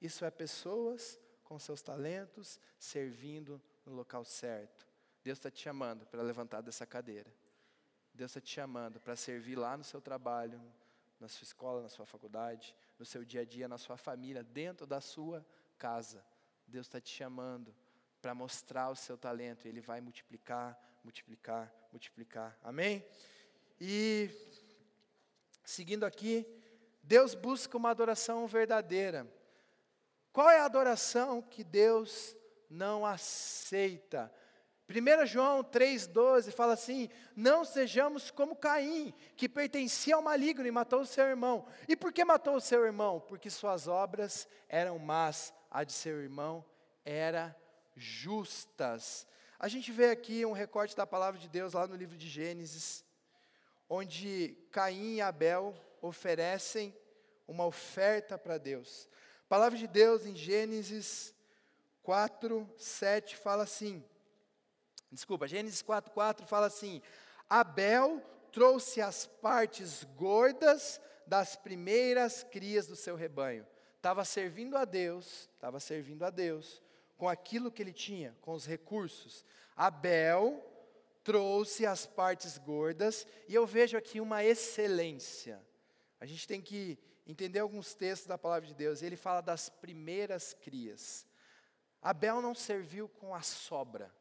Isso 0.00 0.24
é 0.24 0.30
pessoas 0.30 1.18
com 1.42 1.58
seus 1.58 1.80
talentos 1.80 2.60
servindo 2.78 3.60
no 3.86 3.94
local 3.94 4.24
certo. 4.24 4.86
Deus 5.22 5.38
está 5.38 5.50
te 5.50 5.62
chamando 5.62 6.04
para 6.06 6.22
levantar 6.22 6.60
dessa 6.60 6.84
cadeira. 6.84 7.32
Deus 8.14 8.30
está 8.30 8.40
te 8.40 8.50
chamando 8.50 9.00
para 9.00 9.16
servir 9.16 9.56
lá 9.56 9.76
no 9.76 9.82
seu 9.82 10.00
trabalho, 10.00 10.62
na 11.18 11.26
sua 11.28 11.42
escola, 11.42 11.82
na 11.82 11.88
sua 11.88 12.06
faculdade, 12.06 12.74
no 12.98 13.04
seu 13.04 13.24
dia 13.24 13.40
a 13.40 13.44
dia, 13.44 13.66
na 13.66 13.76
sua 13.76 13.96
família, 13.96 14.44
dentro 14.44 14.86
da 14.86 15.00
sua 15.00 15.44
casa. 15.76 16.24
Deus 16.66 16.86
está 16.86 17.00
te 17.00 17.10
chamando 17.10 17.74
para 18.22 18.34
mostrar 18.34 18.88
o 18.88 18.96
seu 18.96 19.18
talento. 19.18 19.66
Ele 19.66 19.80
vai 19.80 20.00
multiplicar, 20.00 20.78
multiplicar, 21.02 21.74
multiplicar. 21.90 22.56
Amém? 22.62 23.04
E 23.80 24.30
seguindo 25.64 26.06
aqui, 26.06 26.46
Deus 27.02 27.34
busca 27.34 27.76
uma 27.76 27.90
adoração 27.90 28.46
verdadeira. 28.46 29.26
Qual 30.32 30.48
é 30.48 30.60
a 30.60 30.64
adoração 30.64 31.42
que 31.42 31.64
Deus 31.64 32.36
não 32.70 33.04
aceita? 33.04 34.32
1 34.88 35.26
João 35.26 35.64
3,12 35.64 36.52
fala 36.52 36.74
assim: 36.74 37.08
Não 37.34 37.64
sejamos 37.64 38.30
como 38.30 38.54
Caim, 38.54 39.14
que 39.36 39.48
pertencia 39.48 40.14
ao 40.14 40.22
maligno 40.22 40.66
e 40.66 40.70
matou 40.70 41.00
o 41.00 41.06
seu 41.06 41.24
irmão. 41.24 41.66
E 41.88 41.96
por 41.96 42.12
que 42.12 42.24
matou 42.24 42.56
o 42.56 42.60
seu 42.60 42.84
irmão? 42.84 43.18
Porque 43.20 43.48
suas 43.48 43.88
obras 43.88 44.46
eram 44.68 44.98
más, 44.98 45.54
a 45.70 45.84
de 45.84 45.92
seu 45.92 46.20
irmão 46.20 46.64
era 47.04 47.56
justas. 47.96 49.26
A 49.58 49.68
gente 49.68 49.90
vê 49.90 50.10
aqui 50.10 50.44
um 50.44 50.52
recorte 50.52 50.94
da 50.94 51.06
palavra 51.06 51.40
de 51.40 51.48
Deus 51.48 51.72
lá 51.72 51.86
no 51.86 51.96
livro 51.96 52.16
de 52.16 52.28
Gênesis, 52.28 53.02
onde 53.88 54.56
Caim 54.70 55.14
e 55.14 55.22
Abel 55.22 55.74
oferecem 56.02 56.94
uma 57.48 57.64
oferta 57.64 58.36
para 58.36 58.58
Deus. 58.58 59.08
A 59.46 59.48
palavra 59.48 59.78
de 59.78 59.86
Deus 59.86 60.26
em 60.26 60.36
Gênesis 60.36 61.34
4, 62.02 62.68
7 62.76 63.36
fala 63.36 63.62
assim. 63.62 64.04
Desculpa, 65.14 65.46
Gênesis 65.46 65.82
4,4 65.82 66.44
fala 66.44 66.66
assim: 66.66 67.00
Abel 67.48 68.20
trouxe 68.50 69.00
as 69.00 69.26
partes 69.26 70.04
gordas 70.16 71.00
das 71.26 71.56
primeiras 71.56 72.42
crias 72.42 72.86
do 72.86 72.96
seu 72.96 73.14
rebanho. 73.14 73.66
Estava 73.96 74.24
servindo 74.24 74.76
a 74.76 74.84
Deus, 74.84 75.48
estava 75.54 75.78
servindo 75.78 76.24
a 76.24 76.30
Deus 76.30 76.82
com 77.16 77.28
aquilo 77.28 77.70
que 77.70 77.80
ele 77.80 77.92
tinha, 77.92 78.36
com 78.40 78.52
os 78.52 78.66
recursos. 78.66 79.44
Abel 79.76 80.62
trouxe 81.22 81.86
as 81.86 82.04
partes 82.04 82.58
gordas, 82.58 83.26
e 83.48 83.54
eu 83.54 83.64
vejo 83.66 83.96
aqui 83.96 84.20
uma 84.20 84.44
excelência. 84.44 85.64
A 86.20 86.26
gente 86.26 86.46
tem 86.46 86.60
que 86.60 86.98
entender 87.26 87.60
alguns 87.60 87.94
textos 87.94 88.26
da 88.26 88.36
palavra 88.36 88.66
de 88.66 88.74
Deus. 88.74 89.00
Ele 89.00 89.16
fala 89.16 89.40
das 89.40 89.68
primeiras 89.68 90.52
crias. 90.54 91.26
Abel 92.02 92.42
não 92.42 92.54
serviu 92.54 93.08
com 93.08 93.34
a 93.34 93.42
sobra. 93.42 94.12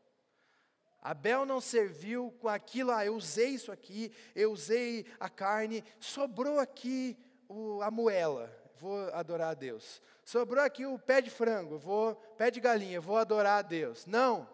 Abel 1.04 1.46
não 1.46 1.60
serviu 1.60 2.34
com 2.40 2.48
aquilo, 2.48 2.90
ah, 2.90 3.06
eu 3.06 3.14
usei 3.16 3.50
isso 3.50 3.74
aqui, 3.74 4.10
eu 4.34 4.54
usei 4.54 5.06
a 5.20 5.30
carne, 5.30 5.84
sobrou 6.00 6.60
aqui 6.60 7.18
o, 7.50 7.82
a 7.82 7.92
moela, 7.92 8.50
vou 8.78 9.10
adorar 9.14 9.50
a 9.52 9.54
Deus. 9.54 10.02
Sobrou 10.24 10.64
aqui 10.64 10.86
o 10.86 10.98
pé 10.98 11.20
de 11.20 11.30
frango, 11.30 11.78
vou, 11.78 12.16
pé 12.38 12.50
de 12.50 12.62
galinha, 12.62 13.02
vou 13.02 13.18
adorar 13.18 13.60
a 13.60 13.62
Deus. 13.62 14.06
Não. 14.06 14.48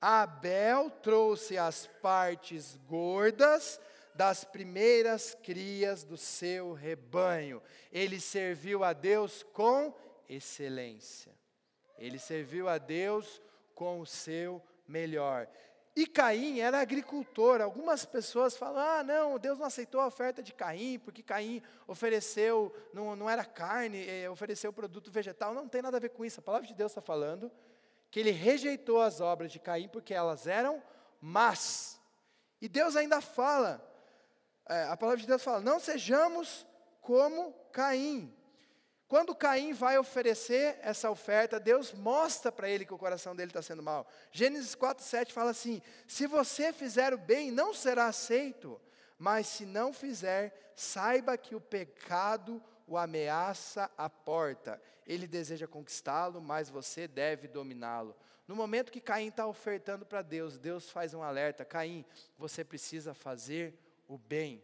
Abel 0.00 0.90
trouxe 1.02 1.58
as 1.58 1.88
partes 2.00 2.76
gordas 2.86 3.80
das 4.14 4.44
primeiras 4.44 5.36
crias 5.42 6.04
do 6.04 6.16
seu 6.16 6.72
rebanho. 6.72 7.60
Ele 7.90 8.20
serviu 8.20 8.84
a 8.84 8.92
Deus 8.92 9.42
com 9.52 9.92
excelência. 10.28 11.32
Ele 11.98 12.20
serviu 12.20 12.68
a 12.68 12.78
Deus 12.78 13.42
com 13.74 14.00
o 14.00 14.06
seu 14.06 14.62
melhor. 14.88 15.46
E 15.94 16.06
Caim 16.06 16.60
era 16.60 16.80
agricultor. 16.80 17.60
Algumas 17.60 18.04
pessoas 18.04 18.56
falam: 18.56 18.78
ah, 18.80 19.02
não, 19.02 19.38
Deus 19.38 19.58
não 19.58 19.66
aceitou 19.66 20.00
a 20.00 20.06
oferta 20.06 20.42
de 20.42 20.54
Caim, 20.54 20.98
porque 20.98 21.22
Caim 21.22 21.60
ofereceu, 21.86 22.72
não, 22.94 23.16
não 23.16 23.28
era 23.28 23.44
carne, 23.44 24.08
eh, 24.08 24.30
ofereceu 24.30 24.72
produto 24.72 25.10
vegetal. 25.10 25.52
Não 25.52 25.68
tem 25.68 25.82
nada 25.82 25.96
a 25.96 26.00
ver 26.00 26.10
com 26.10 26.24
isso. 26.24 26.38
A 26.38 26.42
palavra 26.42 26.68
de 26.68 26.74
Deus 26.74 26.92
está 26.92 27.02
falando 27.02 27.50
que 28.10 28.20
ele 28.20 28.30
rejeitou 28.30 29.02
as 29.02 29.20
obras 29.20 29.50
de 29.50 29.58
Caim 29.58 29.88
porque 29.88 30.14
elas 30.14 30.46
eram 30.46 30.80
más. 31.20 32.00
E 32.60 32.68
Deus 32.68 32.96
ainda 32.96 33.20
fala, 33.20 33.84
é, 34.68 34.84
a 34.84 34.96
palavra 34.96 35.20
de 35.20 35.26
Deus 35.26 35.42
fala: 35.42 35.60
não 35.60 35.80
sejamos 35.80 36.64
como 37.00 37.52
Caim. 37.72 38.32
Quando 39.08 39.34
Caim 39.34 39.72
vai 39.72 39.96
oferecer 39.96 40.78
essa 40.82 41.10
oferta, 41.10 41.58
Deus 41.58 41.94
mostra 41.94 42.52
para 42.52 42.68
ele 42.68 42.84
que 42.84 42.92
o 42.92 42.98
coração 42.98 43.34
dele 43.34 43.48
está 43.50 43.62
sendo 43.62 43.82
mal. 43.82 44.06
Gênesis 44.30 44.76
4,7 44.76 45.32
fala 45.32 45.50
assim: 45.50 45.80
Se 46.06 46.26
você 46.26 46.74
fizer 46.74 47.14
o 47.14 47.18
bem, 47.18 47.50
não 47.50 47.72
será 47.72 48.06
aceito, 48.06 48.78
mas 49.18 49.46
se 49.46 49.64
não 49.64 49.94
fizer, 49.94 50.72
saiba 50.76 51.38
que 51.38 51.54
o 51.54 51.60
pecado 51.60 52.62
o 52.86 52.98
ameaça 52.98 53.90
à 53.96 54.10
porta. 54.10 54.80
Ele 55.06 55.26
deseja 55.26 55.66
conquistá-lo, 55.66 56.40
mas 56.40 56.68
você 56.68 57.08
deve 57.08 57.48
dominá-lo. 57.48 58.14
No 58.46 58.54
momento 58.54 58.92
que 58.92 59.00
Caim 59.00 59.28
está 59.28 59.46
ofertando 59.46 60.04
para 60.04 60.20
Deus, 60.20 60.58
Deus 60.58 60.90
faz 60.90 61.14
um 61.14 61.22
alerta: 61.22 61.64
Caim, 61.64 62.04
você 62.36 62.62
precisa 62.62 63.14
fazer 63.14 63.74
o 64.06 64.18
bem. 64.18 64.62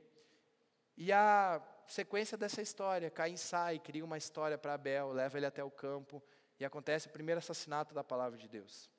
E 0.97 1.11
a 1.11 1.63
sequência 1.87 2.37
dessa 2.37 2.63
história. 2.63 3.11
Caim 3.11 3.37
sai, 3.37 3.79
cria 3.79 4.05
uma 4.05 4.19
história 4.19 4.57
para 4.57 4.75
Abel, 4.75 5.13
leva 5.13 5.37
ele 5.39 5.47
até 5.47 5.63
o 5.63 5.71
campo 5.71 6.23
e 6.59 6.65
acontece 6.65 7.09
o 7.09 7.11
primeiro 7.11 7.39
assassinato 7.39 7.95
da 7.95 8.05
palavra 8.05 8.39
de 8.39 8.49
Deus. 8.49 8.91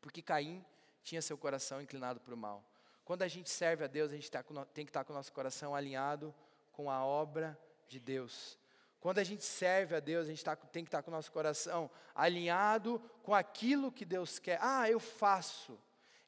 Porque 0.00 0.22
Caim 0.22 0.64
tinha 1.02 1.20
seu 1.20 1.36
coração 1.36 1.80
inclinado 1.80 2.20
para 2.20 2.34
o 2.34 2.36
mal. 2.36 2.64
Quando 3.04 3.22
a 3.22 3.28
gente 3.28 3.50
serve 3.50 3.84
a 3.84 3.86
Deus, 3.86 4.12
a 4.12 4.14
gente 4.14 4.30
tá 4.30 4.42
tem 4.72 4.84
que 4.84 4.90
estar 4.90 5.00
tá 5.00 5.04
com 5.04 5.12
o 5.12 5.16
nosso 5.16 5.32
coração 5.32 5.74
alinhado 5.74 6.34
com 6.72 6.90
a 6.90 7.04
obra 7.04 7.58
de 7.88 7.98
Deus. 7.98 8.58
Quando 9.00 9.18
a 9.18 9.24
gente 9.24 9.44
serve 9.44 9.96
a 9.96 10.00
Deus, 10.00 10.26
a 10.26 10.30
gente 10.30 10.44
tá, 10.44 10.54
tem 10.54 10.84
que 10.84 10.88
estar 10.88 10.98
tá 10.98 11.02
com 11.02 11.10
o 11.10 11.14
nosso 11.14 11.32
coração 11.32 11.90
alinhado 12.14 13.00
com 13.22 13.34
aquilo 13.34 13.90
que 13.90 14.04
Deus 14.04 14.38
quer. 14.38 14.58
Ah, 14.60 14.88
eu 14.88 15.00
faço, 15.00 15.78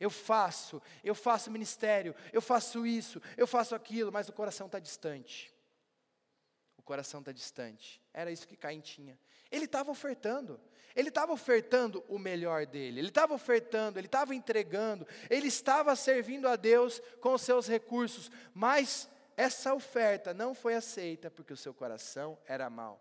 eu 0.01 0.11
faço, 0.11 0.83
eu 1.05 1.15
faço 1.15 1.51
ministério, 1.51 2.15
eu 2.33 2.43
faço 2.43 2.87
isso, 2.87 3.23
eu 3.37 3.47
faço 3.47 3.75
aquilo, 3.75 4.11
mas 4.11 4.29
o 4.29 4.33
coração 4.33 4.67
está 4.67 4.79
distante 4.79 5.52
o 6.83 6.85
coração 6.85 7.21
está 7.21 7.31
distante. 7.31 8.03
Era 8.12 8.31
isso 8.31 8.47
que 8.47 8.57
Caim 8.57 8.81
tinha. 8.81 9.16
Ele 9.51 9.66
estava 9.66 9.90
ofertando, 9.90 10.61
ele 10.97 11.09
estava 11.09 11.33
ofertando 11.33 12.05
o 12.09 12.18
melhor 12.18 12.66
dele, 12.66 12.99
ele 12.99 13.09
estava 13.09 13.33
ofertando, 13.35 13.99
ele 13.99 14.09
estava 14.09 14.35
entregando, 14.35 15.07
ele 15.31 15.47
estava 15.47 15.95
servindo 15.95 16.49
a 16.49 16.57
Deus 16.57 17.01
com 17.21 17.35
os 17.35 17.42
seus 17.42 17.68
recursos, 17.68 18.31
mas 18.53 19.09
essa 19.37 19.73
oferta 19.73 20.35
não 20.35 20.55
foi 20.55 20.75
aceita 20.75 21.31
porque 21.31 21.53
o 21.53 21.57
seu 21.57 21.73
coração 21.73 22.37
era 22.47 22.68
mau. 22.68 23.01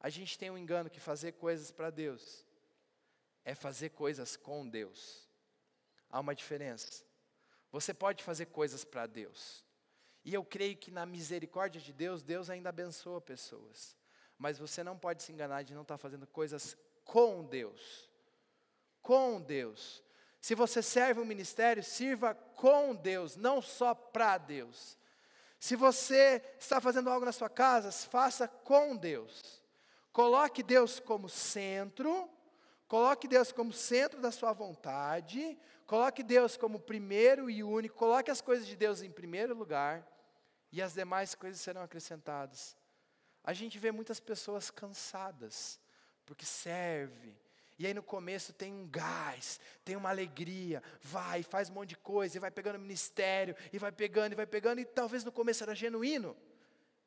A 0.00 0.08
gente 0.08 0.38
tem 0.38 0.48
um 0.48 0.56
engano 0.56 0.88
que 0.88 1.00
fazer 1.00 1.32
coisas 1.32 1.72
para 1.72 1.90
Deus 1.90 2.46
é 3.44 3.54
fazer 3.54 3.90
coisas 3.90 4.36
com 4.36 4.68
Deus. 4.68 5.28
Há 6.08 6.20
uma 6.20 6.34
diferença. 6.36 7.02
Você 7.72 7.92
pode 7.92 8.22
fazer 8.22 8.46
coisas 8.46 8.84
para 8.84 9.06
Deus, 9.06 9.64
e 10.28 10.34
eu 10.34 10.44
creio 10.44 10.76
que 10.76 10.90
na 10.90 11.06
misericórdia 11.06 11.80
de 11.80 11.90
Deus, 11.90 12.22
Deus 12.22 12.50
ainda 12.50 12.68
abençoa 12.68 13.18
pessoas. 13.18 13.96
Mas 14.36 14.58
você 14.58 14.84
não 14.84 14.94
pode 14.94 15.22
se 15.22 15.32
enganar 15.32 15.62
de 15.62 15.72
não 15.72 15.80
estar 15.80 15.96
fazendo 15.96 16.26
coisas 16.26 16.76
com 17.02 17.42
Deus. 17.42 18.10
Com 19.00 19.40
Deus. 19.40 20.04
Se 20.38 20.54
você 20.54 20.82
serve 20.82 21.18
um 21.18 21.24
ministério, 21.24 21.82
sirva 21.82 22.34
com 22.34 22.94
Deus, 22.94 23.36
não 23.36 23.62
só 23.62 23.94
para 23.94 24.36
Deus. 24.36 24.98
Se 25.58 25.74
você 25.74 26.44
está 26.60 26.78
fazendo 26.78 27.08
algo 27.08 27.24
na 27.24 27.32
sua 27.32 27.48
casa, 27.48 27.90
faça 27.90 28.46
com 28.46 28.98
Deus. 28.98 29.62
Coloque 30.12 30.62
Deus 30.62 31.00
como 31.00 31.26
centro, 31.30 32.28
coloque 32.86 33.26
Deus 33.26 33.50
como 33.50 33.72
centro 33.72 34.20
da 34.20 34.30
sua 34.30 34.52
vontade, 34.52 35.58
coloque 35.86 36.22
Deus 36.22 36.54
como 36.54 36.78
primeiro 36.78 37.48
e 37.48 37.64
único, 37.64 37.96
coloque 37.96 38.30
as 38.30 38.42
coisas 38.42 38.66
de 38.66 38.76
Deus 38.76 39.00
em 39.00 39.10
primeiro 39.10 39.54
lugar 39.54 40.06
e 40.70 40.82
as 40.82 40.94
demais 40.94 41.34
coisas 41.34 41.60
serão 41.60 41.82
acrescentadas. 41.82 42.76
A 43.42 43.52
gente 43.52 43.78
vê 43.78 43.90
muitas 43.90 44.20
pessoas 44.20 44.70
cansadas, 44.70 45.80
porque 46.26 46.44
serve, 46.44 47.34
e 47.78 47.86
aí 47.86 47.94
no 47.94 48.02
começo 48.02 48.52
tem 48.52 48.72
um 48.72 48.88
gás, 48.88 49.60
tem 49.84 49.94
uma 49.94 50.10
alegria, 50.10 50.82
vai, 51.00 51.44
faz 51.44 51.70
um 51.70 51.74
monte 51.74 51.90
de 51.90 51.96
coisa, 51.96 52.36
e 52.36 52.40
vai 52.40 52.50
pegando 52.50 52.78
ministério, 52.78 53.54
e 53.72 53.78
vai 53.78 53.92
pegando, 53.92 54.32
e 54.32 54.34
vai 54.34 54.46
pegando, 54.46 54.80
e 54.80 54.84
talvez 54.84 55.22
no 55.22 55.30
começo 55.30 55.62
era 55.62 55.74
genuíno, 55.74 56.36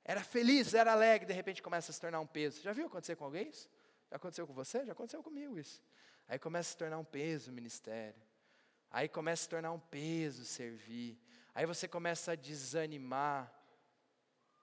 era 0.03 0.23
feliz, 0.23 0.73
era 0.73 0.93
alegre, 0.93 1.27
de 1.27 1.33
repente 1.33 1.61
começa 1.61 1.91
a 1.91 1.93
se 1.93 1.99
tornar 1.99 2.21
um 2.21 2.25
peso. 2.25 2.61
Já 2.61 2.71
viu 2.71 2.87
acontecer 2.87 3.17
com 3.17 3.25
alguém 3.25 3.49
isso? 3.49 3.69
Já 4.09 4.15
aconteceu 4.15 4.47
com 4.47 4.53
você? 4.53 4.85
Já 4.85 4.93
aconteceu 4.93 5.21
comigo 5.21 5.59
isso. 5.59 5.81
Aí 6.27 6.39
começa 6.39 6.69
a 6.69 6.71
se 6.71 6.77
tornar 6.77 6.97
um 6.97 7.03
peso 7.03 7.51
o 7.51 7.53
ministério. 7.53 8.21
Aí 8.89 9.09
começa 9.09 9.41
a 9.41 9.43
se 9.43 9.49
tornar 9.49 9.71
um 9.73 9.79
peso 9.79 10.45
servir. 10.45 11.19
Aí 11.53 11.65
você 11.65 11.87
começa 11.87 12.31
a 12.31 12.35
desanimar. 12.35 13.51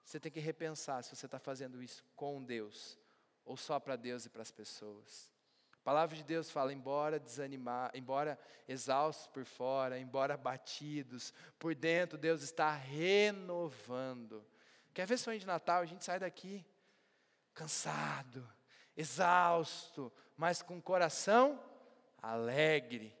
Você 0.03 0.19
tem 0.19 0.31
que 0.31 0.39
repensar 0.39 1.03
se 1.03 1.15
você 1.15 1.25
está 1.25 1.37
fazendo 1.37 1.83
isso 1.83 2.03
com 2.15 2.43
Deus 2.43 2.97
ou 3.45 3.55
só 3.55 3.79
para 3.79 3.95
Deus 3.95 4.25
e 4.25 4.29
para 4.29 4.41
as 4.41 4.51
pessoas. 4.51 5.31
A 5.73 5.83
palavra 5.83 6.15
de 6.15 6.23
Deus 6.23 6.49
fala: 6.49 6.73
embora 6.73 7.19
desanimar, 7.19 7.91
embora 7.93 8.39
exaustos 8.67 9.27
por 9.27 9.45
fora, 9.45 9.99
embora 9.99 10.35
batidos, 10.35 11.33
por 11.57 11.75
dentro 11.75 12.17
Deus 12.17 12.41
está 12.41 12.71
renovando. 12.71 14.45
Quer 14.93 15.05
ver 15.05 15.17
sonho 15.17 15.39
de 15.39 15.45
Natal? 15.45 15.81
A 15.81 15.85
gente 15.85 16.03
sai 16.03 16.19
daqui 16.19 16.65
cansado, 17.53 18.47
exausto, 18.95 20.11
mas 20.35 20.61
com 20.61 20.81
coração 20.81 21.63
alegre 22.21 23.18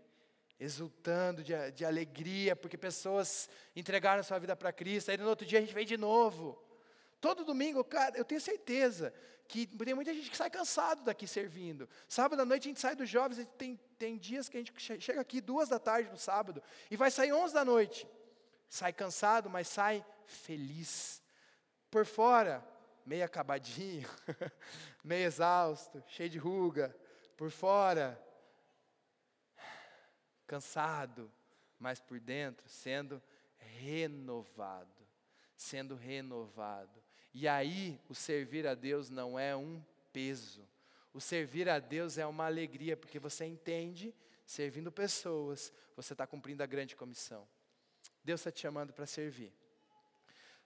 exultando 0.59 1.43
de, 1.43 1.53
de 1.71 1.85
alegria, 1.85 2.55
porque 2.55 2.77
pessoas 2.77 3.49
entregaram 3.75 4.21
sua 4.23 4.39
vida 4.39 4.55
para 4.55 4.73
Cristo, 4.73 5.09
aí 5.09 5.17
no 5.17 5.29
outro 5.29 5.45
dia 5.47 5.59
a 5.59 5.61
gente 5.61 5.73
vem 5.73 5.85
de 5.85 5.97
novo. 5.97 6.61
Todo 7.21 7.45
domingo, 7.45 7.83
cara, 7.83 8.17
eu 8.17 8.25
tenho 8.25 8.41
certeza 8.41 9.13
que 9.47 9.65
tem 9.65 9.95
muita 9.95 10.13
gente 10.13 10.29
que 10.29 10.37
sai 10.37 10.49
cansado 10.49 11.03
daqui 11.03 11.25
servindo. 11.25 11.89
Sábado 12.07 12.41
à 12.41 12.45
noite 12.45 12.67
a 12.67 12.69
gente 12.69 12.79
sai 12.79 12.95
dos 12.95 13.09
jovens, 13.09 13.47
tem, 13.57 13.79
tem 13.97 14.17
dias 14.17 14.47
que 14.47 14.57
a 14.57 14.59
gente 14.59 15.01
chega 15.01 15.19
aqui 15.19 15.41
duas 15.41 15.69
da 15.69 15.79
tarde 15.79 16.09
no 16.09 16.17
sábado 16.17 16.61
e 16.89 16.95
vai 16.95 17.09
sair 17.09 17.33
onze 17.33 17.53
da 17.53 17.65
noite. 17.65 18.07
Sai 18.69 18.93
cansado, 18.93 19.49
mas 19.49 19.67
sai 19.67 20.05
feliz. 20.25 21.21
Por 21.89 22.05
fora, 22.05 22.63
meio 23.03 23.25
acabadinho, 23.25 24.07
meio 25.03 25.25
exausto, 25.25 26.03
cheio 26.07 26.29
de 26.29 26.37
ruga. 26.37 26.95
Por 27.35 27.49
fora, 27.49 28.21
cansado, 30.49 31.31
mas 31.79 31.99
por 31.99 32.19
dentro 32.19 32.67
sendo 32.67 33.21
renovado, 33.59 35.07
sendo 35.55 35.95
renovado. 35.95 37.03
E 37.31 37.47
aí, 37.47 38.01
o 38.09 38.15
servir 38.15 38.65
a 38.65 38.73
Deus 38.73 39.11
não 39.11 39.37
é 39.37 39.55
um 39.55 39.79
peso. 40.11 40.67
O 41.13 41.21
servir 41.21 41.69
a 41.69 41.77
Deus 41.77 42.17
é 42.17 42.25
uma 42.25 42.47
alegria, 42.47 42.97
porque 42.97 43.19
você 43.19 43.45
entende, 43.45 44.13
servindo 44.43 44.91
pessoas, 44.91 45.71
você 45.95 46.13
está 46.13 46.25
cumprindo 46.25 46.63
a 46.63 46.65
grande 46.65 46.95
comissão. 46.95 47.47
Deus 48.23 48.39
está 48.39 48.51
te 48.51 48.61
chamando 48.61 48.91
para 48.91 49.05
servir. 49.05 49.53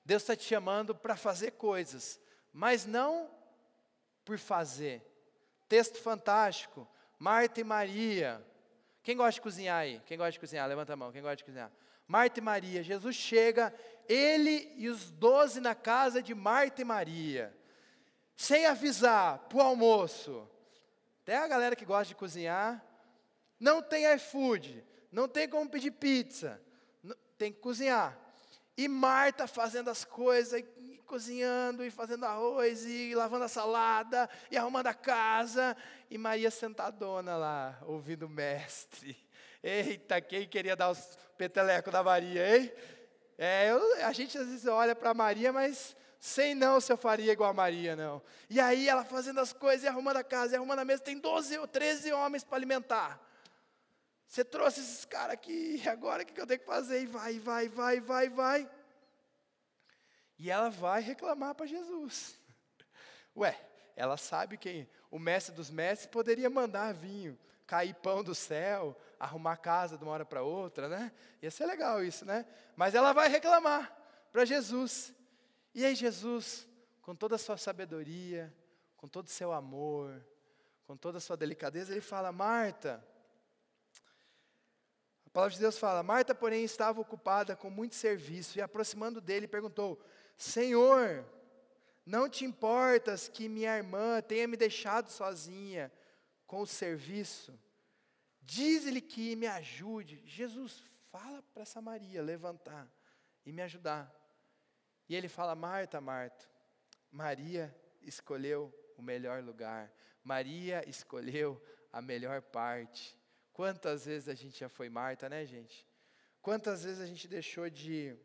Deus 0.06 0.24
está 0.24 0.34
te 0.34 0.46
chamando 0.46 0.96
para 0.96 1.18
fazer 1.18 1.52
coisas, 1.52 2.22
mas 2.54 2.86
não 2.86 3.30
por 4.24 4.38
fazer. 4.38 5.02
Texto 5.68 5.98
fantástico. 5.98 6.88
Marta 7.20 7.60
e 7.60 7.64
Maria, 7.66 8.46
quem 9.04 9.18
gosta 9.18 9.34
de 9.34 9.42
cozinhar 9.42 9.80
aí? 9.80 10.02
Quem 10.06 10.18
gosta 10.18 10.32
de 10.32 10.40
cozinhar? 10.40 10.68
Levanta 10.68 10.94
a 10.94 10.96
mão. 10.96 11.12
Quem 11.12 11.22
gosta 11.22 11.36
de 11.36 11.44
cozinhar? 11.44 11.70
Marta 12.08 12.40
e 12.40 12.44
Maria. 12.44 12.82
Jesus 12.82 13.16
chega, 13.16 13.74
ele 14.08 14.74
e 14.78 14.88
os 14.88 15.12
doze 15.12 15.60
na 15.60 15.76
casa 15.76 16.24
de 16.24 16.34
Marta 16.34 16.82
e 16.82 16.86
Maria, 16.86 17.56
sem 18.36 18.66
avisar, 18.66 19.40
para 19.50 19.58
o 19.58 19.62
almoço. 19.62 20.50
Até 21.22 21.38
a 21.38 21.48
galera 21.48 21.76
que 21.76 21.86
gosta 21.86 22.06
de 22.06 22.16
cozinhar, 22.16 22.84
não 23.60 23.82
tem 23.82 24.12
iFood, 24.16 24.84
não 25.12 25.28
tem 25.28 25.48
como 25.48 25.70
pedir 25.70 25.92
pizza, 25.92 26.62
tem 27.38 27.52
que 27.52 27.60
cozinhar. 27.60 28.18
E 28.78 28.88
Marta 28.88 29.48
fazendo 29.48 29.90
as 29.90 30.04
coisas, 30.04 30.60
e 30.60 30.64
cozinhando, 31.14 31.86
e 31.86 31.92
fazendo 31.92 32.26
arroz, 32.26 32.86
e 32.86 33.14
lavando 33.14 33.46
a 33.46 33.48
salada, 33.48 34.28
e 34.50 34.58
arrumando 34.58 34.88
a 34.88 34.96
casa, 34.96 35.78
e 36.10 36.18
Maria 36.18 36.50
sentadona 36.50 37.36
lá, 37.36 37.78
ouvindo 37.84 38.26
o 38.26 38.30
mestre. 38.30 39.16
Eita, 39.62 40.20
quem 40.20 40.48
queria 40.48 40.76
dar 40.76 40.90
os 40.90 41.16
petelecos 41.38 41.94
da 41.94 42.02
Maria, 42.02 42.58
hein? 42.58 42.74
É, 43.38 43.70
eu, 43.70 44.08
a 44.08 44.12
gente 44.12 44.36
às 44.40 44.48
vezes 44.48 44.66
olha 44.66 44.96
para 44.96 45.14
Maria, 45.14 45.54
mas 45.54 45.96
sei 46.20 46.56
não 46.56 46.82
se 46.82 46.92
eu 46.92 46.98
faria 46.98 47.32
igual 47.32 47.52
a 47.52 47.54
Maria, 47.54 47.96
não. 47.96 48.20
E 48.50 48.60
aí 48.60 48.90
ela 48.90 49.06
fazendo 49.06 49.40
as 49.40 49.54
coisas, 49.54 49.84
e 49.84 49.88
arrumando 49.88 50.18
a 50.18 50.24
casa, 50.24 50.54
e 50.54 50.58
arrumando 50.58 50.80
a 50.80 50.86
mesa, 50.86 51.04
tem 51.04 51.20
12 51.20 51.60
ou 51.60 51.68
13 51.68 52.12
homens 52.12 52.44
para 52.44 52.58
alimentar. 52.58 53.22
Você 54.28 54.44
trouxe 54.44 54.80
esses 54.80 55.06
caras 55.06 55.36
aqui, 55.36 55.80
agora 55.88 56.24
o 56.24 56.26
que 56.26 56.42
eu 56.42 56.48
tenho 56.48 56.60
que 56.60 56.66
fazer? 56.66 57.04
E 57.04 57.06
vai, 57.06 57.38
vai, 57.38 57.70
vai, 57.70 58.00
vai, 58.02 58.30
vai. 58.30 58.70
E 60.38 60.50
ela 60.50 60.70
vai 60.70 61.02
reclamar 61.02 61.56
para 61.56 61.66
Jesus. 61.66 62.38
Ué, 63.36 63.60
ela 63.96 64.18
sabe 64.18 64.58
que 64.58 64.88
o 65.10 65.20
mestre 65.20 65.54
dos 65.54 65.70
mestres 65.70 66.10
poderia 66.10 66.50
mandar 66.50 66.94
vinho, 66.94 67.38
cair 67.68 67.94
pão 67.96 68.24
do 68.24 68.34
céu, 68.34 68.98
arrumar 69.20 69.58
casa 69.58 69.98
de 69.98 70.04
uma 70.04 70.14
hora 70.14 70.26
para 70.26 70.42
outra, 70.42 70.90
né? 70.90 71.12
Ia 71.42 71.52
ser 71.52 71.66
legal 71.66 72.04
isso, 72.04 72.26
né? 72.26 72.46
Mas 72.76 72.96
ela 72.96 73.14
vai 73.14 73.30
reclamar 73.30 73.96
para 74.32 74.46
Jesus. 74.46 75.14
E 75.74 75.86
aí 75.86 75.96
Jesus, 75.96 76.68
com 77.02 77.16
toda 77.16 77.36
a 77.36 77.40
sua 77.40 77.58
sabedoria, 77.58 78.54
com 78.98 79.08
todo 79.08 79.28
o 79.28 79.32
seu 79.32 79.52
amor, 79.52 80.24
com 80.86 80.98
toda 80.98 81.18
a 81.18 81.22
sua 81.22 81.38
delicadeza, 81.38 81.92
ele 81.92 82.02
fala: 82.02 82.32
Marta. 82.32 83.06
A 85.26 85.30
palavra 85.30 85.54
de 85.54 85.60
Deus 85.60 85.78
fala: 85.78 86.04
Marta, 86.04 86.36
porém, 86.36 86.64
estava 86.64 87.02
ocupada 87.02 87.56
com 87.56 87.70
muito 87.70 87.96
serviço 87.96 88.58
e, 88.58 88.62
aproximando 88.62 89.22
dele, 89.22 89.48
perguntou: 89.48 90.00
Senhor, 90.38 91.26
não 92.06 92.30
te 92.30 92.44
importas 92.44 93.28
que 93.28 93.48
minha 93.48 93.78
irmã 93.78 94.22
tenha 94.22 94.48
me 94.48 94.58
deixado 94.58 95.10
sozinha 95.10 95.92
com 96.46 96.62
o 96.62 96.68
serviço? 96.68 97.58
Diz-lhe 98.42 99.02
que 99.02 99.36
me 99.36 99.48
ajude. 99.48 100.22
Jesus, 100.26 100.84
fala 101.10 101.42
para 101.54 101.64
essa 101.64 101.82
Maria 101.82 102.22
levantar 102.22 102.92
e 103.46 103.52
me 103.52 103.62
ajudar. 103.62 104.14
E 105.08 105.16
ele 105.16 105.30
fala: 105.30 105.56
Marta, 105.56 106.02
Marta, 106.02 106.46
Maria 107.10 107.74
escolheu 108.02 108.74
o 108.98 109.02
melhor 109.02 109.42
lugar. 109.42 109.94
Maria 110.24 110.88
escolheu 110.88 111.62
a 111.92 112.02
melhor 112.02 112.42
parte. 112.42 113.18
Quantas 113.52 114.06
vezes 114.06 114.28
a 114.28 114.34
gente 114.34 114.60
já 114.60 114.68
foi 114.68 114.90
Marta, 114.90 115.30
né, 115.30 115.46
gente? 115.46 115.88
Quantas 116.42 116.84
vezes 116.84 117.00
a 117.00 117.06
gente 117.06 117.28
deixou 117.28 117.70
de 117.70 118.18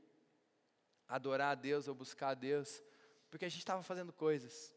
adorar 1.08 1.52
a 1.52 1.54
Deus 1.54 1.88
ou 1.88 1.94
buscar 1.94 2.30
a 2.30 2.34
Deus 2.34 2.82
porque 3.30 3.44
a 3.44 3.48
gente 3.48 3.60
estava 3.60 3.82
fazendo 3.82 4.12
coisas. 4.12 4.74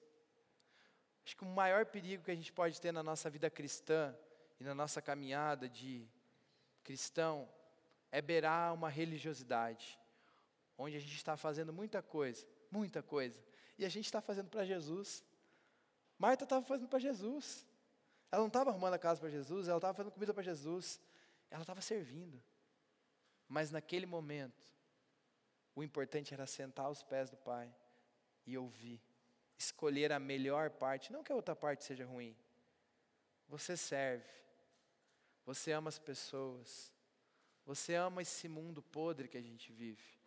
Acho 1.26 1.36
que 1.38 1.44
o 1.44 1.48
maior 1.48 1.86
perigo 1.86 2.24
que 2.24 2.32
a 2.32 2.36
gente 2.36 2.52
pode 2.52 2.80
ter 2.80 2.92
na 2.92 3.04
nossa 3.04 3.30
vida 3.30 3.50
cristã 3.50 4.16
e 4.60 4.64
na 4.64 4.74
nossa 4.74 5.02
caminhada 5.02 5.70
de 5.70 6.08
cristão 6.84 7.48
é 8.12 8.22
beirar 8.22 8.74
uma 8.74 8.90
religiosidade, 8.90 10.00
onde 10.78 10.98
a 10.98 11.00
gente 11.00 11.16
está 11.16 11.38
fazendo 11.38 11.72
muita 11.72 12.02
coisa, 12.02 12.46
muita 12.70 13.02
coisa, 13.02 13.40
e 13.78 13.86
a 13.86 13.90
gente 13.90 14.06
está 14.06 14.20
fazendo 14.20 14.50
para 14.50 14.66
Jesus. 14.66 15.24
Marta 16.18 16.44
estava 16.44 16.66
fazendo 16.66 16.90
para 16.90 17.00
Jesus. 17.00 17.66
Ela 18.32 18.42
não 18.42 18.48
estava 18.48 18.70
arrumando 18.70 18.94
a 18.94 19.00
casa 19.00 19.20
para 19.20 19.30
Jesus, 19.30 19.68
ela 19.68 19.78
estava 19.78 19.94
fazendo 19.94 20.12
comida 20.12 20.34
para 20.34 20.44
Jesus, 20.44 21.00
ela 21.50 21.62
estava 21.62 21.82
servindo. 21.82 22.42
Mas 23.48 23.72
naquele 23.72 24.06
momento, 24.06 24.72
o 25.76 25.84
importante 25.84 26.34
era 26.34 26.46
sentar 26.46 26.86
aos 26.86 27.04
pés 27.04 27.30
do 27.30 27.38
Pai 27.38 27.74
e 28.46 28.58
ouvir, 28.58 29.02
escolher 29.58 30.12
a 30.12 30.20
melhor 30.20 30.70
parte, 30.72 31.12
não 31.12 31.24
que 31.24 31.32
a 31.32 31.36
outra 31.36 31.56
parte 31.56 31.84
seja 31.84 32.06
ruim. 32.06 32.36
Você 33.48 33.76
serve, 33.78 34.30
você 35.46 35.72
ama 35.72 35.90
as 35.90 36.00
pessoas, 36.00 36.92
você 37.66 37.96
ama 37.96 38.22
esse 38.22 38.48
mundo 38.48 38.82
podre 38.82 39.28
que 39.28 39.38
a 39.38 39.42
gente 39.42 39.72
vive. 39.72 40.20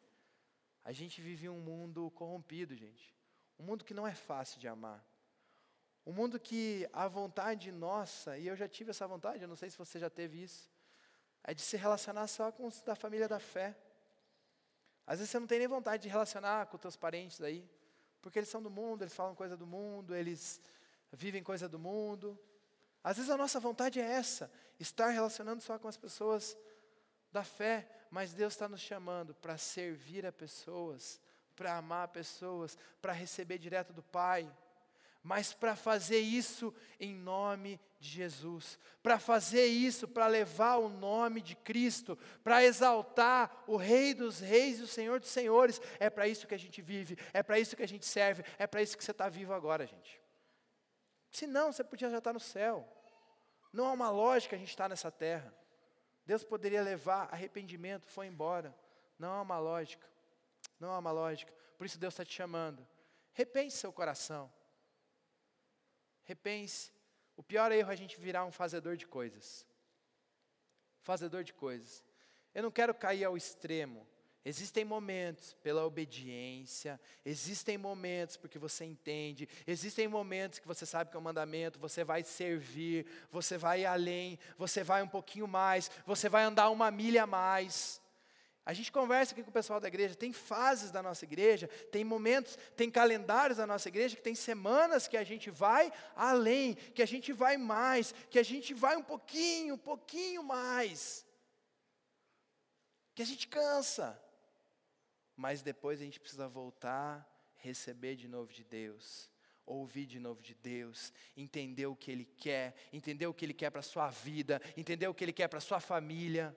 A 0.84 0.92
gente 0.92 1.20
vive 1.20 1.48
um 1.48 1.58
mundo 1.60 2.10
corrompido, 2.10 2.76
gente. 2.76 3.14
Um 3.58 3.64
mundo 3.64 3.84
que 3.84 3.94
não 3.94 4.06
é 4.06 4.14
fácil 4.14 4.60
de 4.60 4.68
amar. 4.68 5.04
Um 6.06 6.12
mundo 6.12 6.38
que 6.38 6.86
a 6.92 7.08
vontade 7.08 7.72
nossa, 7.72 8.36
e 8.36 8.46
eu 8.46 8.54
já 8.54 8.68
tive 8.68 8.90
essa 8.90 9.06
vontade, 9.06 9.42
eu 9.42 9.48
não 9.48 9.56
sei 9.56 9.70
se 9.70 9.78
você 9.78 9.98
já 9.98 10.10
teve 10.10 10.42
isso, 10.42 10.70
é 11.42 11.54
de 11.54 11.62
se 11.62 11.76
relacionar 11.76 12.26
só 12.26 12.52
com 12.52 12.66
os 12.66 12.82
da 12.82 12.94
família 12.94 13.26
da 13.26 13.40
fé. 13.40 13.74
Às 15.06 15.18
vezes 15.18 15.30
você 15.30 15.38
não 15.38 15.46
tem 15.46 15.58
nem 15.58 15.68
vontade 15.68 16.02
de 16.02 16.08
relacionar 16.08 16.66
com 16.66 16.76
os 16.76 16.80
teus 16.80 16.96
parentes 16.96 17.40
aí, 17.40 17.68
porque 18.22 18.38
eles 18.38 18.48
são 18.48 18.62
do 18.62 18.70
mundo, 18.70 19.02
eles 19.02 19.14
falam 19.14 19.34
coisa 19.34 19.56
do 19.56 19.66
mundo, 19.66 20.14
eles 20.14 20.60
vivem 21.12 21.42
coisa 21.42 21.68
do 21.68 21.78
mundo. 21.78 22.38
Às 23.02 23.16
vezes 23.16 23.30
a 23.30 23.36
nossa 23.36 23.60
vontade 23.60 24.00
é 24.00 24.04
essa, 24.04 24.50
estar 24.80 25.08
relacionando 25.08 25.62
só 25.62 25.78
com 25.78 25.88
as 25.88 25.96
pessoas 25.96 26.56
da 27.30 27.44
fé, 27.44 27.86
mas 28.10 28.32
Deus 28.32 28.54
está 28.54 28.68
nos 28.68 28.80
chamando 28.80 29.34
para 29.34 29.58
servir 29.58 30.24
a 30.24 30.32
pessoas, 30.32 31.20
para 31.54 31.76
amar 31.76 32.08
pessoas, 32.08 32.78
para 33.02 33.12
receber 33.12 33.58
direto 33.58 33.92
do 33.92 34.02
Pai 34.02 34.50
mas 35.24 35.54
para 35.54 35.74
fazer 35.74 36.18
isso 36.18 36.72
em 37.00 37.14
nome 37.14 37.80
de 37.98 38.10
Jesus, 38.10 38.78
para 39.02 39.18
fazer 39.18 39.64
isso, 39.64 40.06
para 40.06 40.26
levar 40.26 40.76
o 40.76 40.90
nome 40.90 41.40
de 41.40 41.56
Cristo, 41.56 42.18
para 42.44 42.62
exaltar 42.62 43.64
o 43.66 43.76
Rei 43.76 44.12
dos 44.12 44.38
Reis 44.38 44.78
e 44.78 44.82
o 44.82 44.86
Senhor 44.86 45.18
dos 45.18 45.30
Senhores, 45.30 45.80
é 45.98 46.10
para 46.10 46.28
isso 46.28 46.46
que 46.46 46.54
a 46.54 46.58
gente 46.58 46.82
vive, 46.82 47.16
é 47.32 47.42
para 47.42 47.58
isso 47.58 47.74
que 47.74 47.82
a 47.82 47.88
gente 47.88 48.04
serve, 48.04 48.44
é 48.58 48.66
para 48.66 48.82
isso 48.82 48.98
que 48.98 49.02
você 49.02 49.12
está 49.12 49.26
vivo 49.30 49.54
agora, 49.54 49.86
gente. 49.86 50.20
Se 51.30 51.46
não, 51.46 51.72
você 51.72 51.82
podia 51.82 52.10
já 52.10 52.18
estar 52.18 52.34
no 52.34 52.38
céu. 52.38 52.86
Não 53.72 53.86
há 53.86 53.92
uma 53.92 54.10
lógica 54.10 54.54
a 54.54 54.58
gente 54.58 54.68
estar 54.68 54.90
nessa 54.90 55.10
terra. 55.10 55.52
Deus 56.26 56.44
poderia 56.44 56.82
levar 56.82 57.30
arrependimento, 57.32 58.06
foi 58.06 58.26
embora. 58.26 58.74
Não 59.18 59.32
há 59.32 59.40
uma 59.40 59.58
lógica. 59.58 60.06
Não 60.78 60.92
há 60.92 60.98
uma 60.98 61.10
lógica. 61.10 61.52
Por 61.78 61.86
isso 61.86 61.98
Deus 61.98 62.12
está 62.12 62.26
te 62.26 62.34
chamando. 62.34 62.86
Repense 63.32 63.78
seu 63.78 63.92
coração. 63.92 64.52
Repense. 66.24 66.92
O 67.36 67.42
pior 67.42 67.72
erro 67.72 67.90
é 67.90 67.92
a 67.92 67.96
gente 67.96 68.18
virar 68.20 68.44
um 68.44 68.52
fazedor 68.52 68.96
de 68.96 69.06
coisas. 69.06 69.66
Fazedor 71.02 71.44
de 71.44 71.52
coisas. 71.52 72.02
Eu 72.54 72.62
não 72.62 72.70
quero 72.70 72.94
cair 72.94 73.24
ao 73.24 73.36
extremo. 73.36 74.06
Existem 74.46 74.84
momentos 74.84 75.54
pela 75.62 75.86
obediência, 75.86 77.00
existem 77.24 77.78
momentos 77.78 78.36
porque 78.36 78.58
você 78.58 78.84
entende, 78.84 79.48
existem 79.66 80.06
momentos 80.06 80.58
que 80.58 80.66
você 80.66 80.84
sabe 80.84 81.10
que 81.10 81.16
é 81.16 81.18
um 81.18 81.22
mandamento, 81.22 81.78
você 81.78 82.04
vai 82.04 82.22
servir, 82.22 83.06
você 83.30 83.56
vai 83.56 83.86
além, 83.86 84.38
você 84.58 84.84
vai 84.84 85.02
um 85.02 85.08
pouquinho 85.08 85.48
mais, 85.48 85.90
você 86.04 86.28
vai 86.28 86.44
andar 86.44 86.68
uma 86.68 86.90
milha 86.90 87.22
a 87.22 87.26
mais. 87.26 88.02
A 88.66 88.72
gente 88.72 88.90
conversa 88.90 89.32
aqui 89.32 89.42
com 89.42 89.50
o 89.50 89.52
pessoal 89.52 89.78
da 89.78 89.88
igreja, 89.88 90.14
tem 90.14 90.32
fases 90.32 90.90
da 90.90 91.02
nossa 91.02 91.24
igreja, 91.24 91.68
tem 91.92 92.02
momentos, 92.02 92.56
tem 92.74 92.90
calendários 92.90 93.58
da 93.58 93.66
nossa 93.66 93.88
igreja, 93.88 94.16
que 94.16 94.22
tem 94.22 94.34
semanas 94.34 95.06
que 95.06 95.18
a 95.18 95.24
gente 95.24 95.50
vai 95.50 95.92
além, 96.16 96.74
que 96.74 97.02
a 97.02 97.06
gente 97.06 97.30
vai 97.30 97.58
mais, 97.58 98.14
que 98.30 98.38
a 98.38 98.42
gente 98.42 98.72
vai 98.72 98.96
um 98.96 99.02
pouquinho, 99.02 99.74
um 99.74 99.78
pouquinho 99.78 100.42
mais. 100.42 101.26
Que 103.14 103.20
a 103.20 103.26
gente 103.26 103.46
cansa. 103.48 104.18
Mas 105.36 105.60
depois 105.60 106.00
a 106.00 106.04
gente 106.04 106.18
precisa 106.18 106.48
voltar, 106.48 107.28
receber 107.56 108.16
de 108.16 108.28
novo 108.28 108.50
de 108.50 108.64
Deus, 108.64 109.30
ouvir 109.66 110.06
de 110.06 110.18
novo 110.18 110.40
de 110.40 110.54
Deus, 110.54 111.12
entender 111.36 111.86
o 111.86 111.94
que 111.94 112.10
Ele 112.10 112.24
quer, 112.24 112.74
entender 112.94 113.26
o 113.26 113.34
que 113.34 113.44
Ele 113.44 113.52
quer 113.52 113.68
para 113.68 113.80
a 113.80 113.82
sua 113.82 114.08
vida, 114.08 114.58
entender 114.74 115.06
o 115.06 115.12
que 115.12 115.22
Ele 115.22 115.34
quer 115.34 115.48
para 115.48 115.58
a 115.58 115.60
sua 115.62 115.80
família 115.80 116.56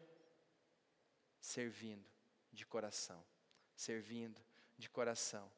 servindo 1.39 2.05
de 2.51 2.65
coração. 2.65 3.23
Servindo 3.75 4.41
de 4.77 4.89
coração. 4.89 5.51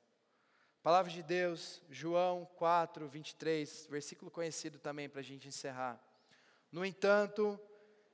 Palavra 0.81 1.11
de 1.11 1.21
Deus, 1.21 1.81
João 1.89 2.47
4, 2.55 3.07
23, 3.07 3.87
versículo 3.89 4.31
conhecido 4.31 4.79
também 4.79 5.09
para 5.09 5.19
a 5.19 5.23
gente 5.23 5.47
encerrar. 5.47 6.01
No 6.71 6.85
entanto, 6.85 7.59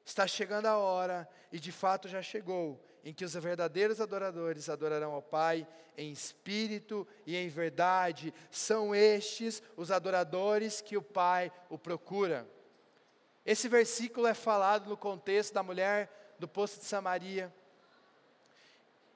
está 0.04 0.26
chegando 0.26 0.66
a 0.66 0.78
hora, 0.78 1.30
e 1.52 1.60
de 1.60 1.72
fato 1.72 2.08
já 2.08 2.22
chegou, 2.22 2.84
em 3.04 3.14
que 3.14 3.24
os 3.24 3.34
verdadeiros 3.36 4.02
adoradores 4.02 4.68
adorarão 4.68 5.14
ao 5.14 5.22
Pai 5.22 5.68
em 5.98 6.12
espírito 6.12 7.08
e 7.26 7.36
em 7.36 7.48
verdade. 7.50 8.34
São 8.50 8.96
estes 8.96 9.62
os 9.78 9.92
adoradores 9.92 10.82
que 10.82 10.98
o 10.98 11.02
Pai 11.02 11.52
o 11.70 11.78
procura. 11.78 12.50
Esse 13.46 13.70
versículo 13.70 14.26
é 14.26 14.34
falado 14.34 14.90
no 14.90 14.98
contexto 14.98 15.54
da 15.54 15.62
mulher 15.62 16.25
do 16.40 16.48
poço 16.48 16.80
de 16.80 16.86
Samaria 16.86 17.54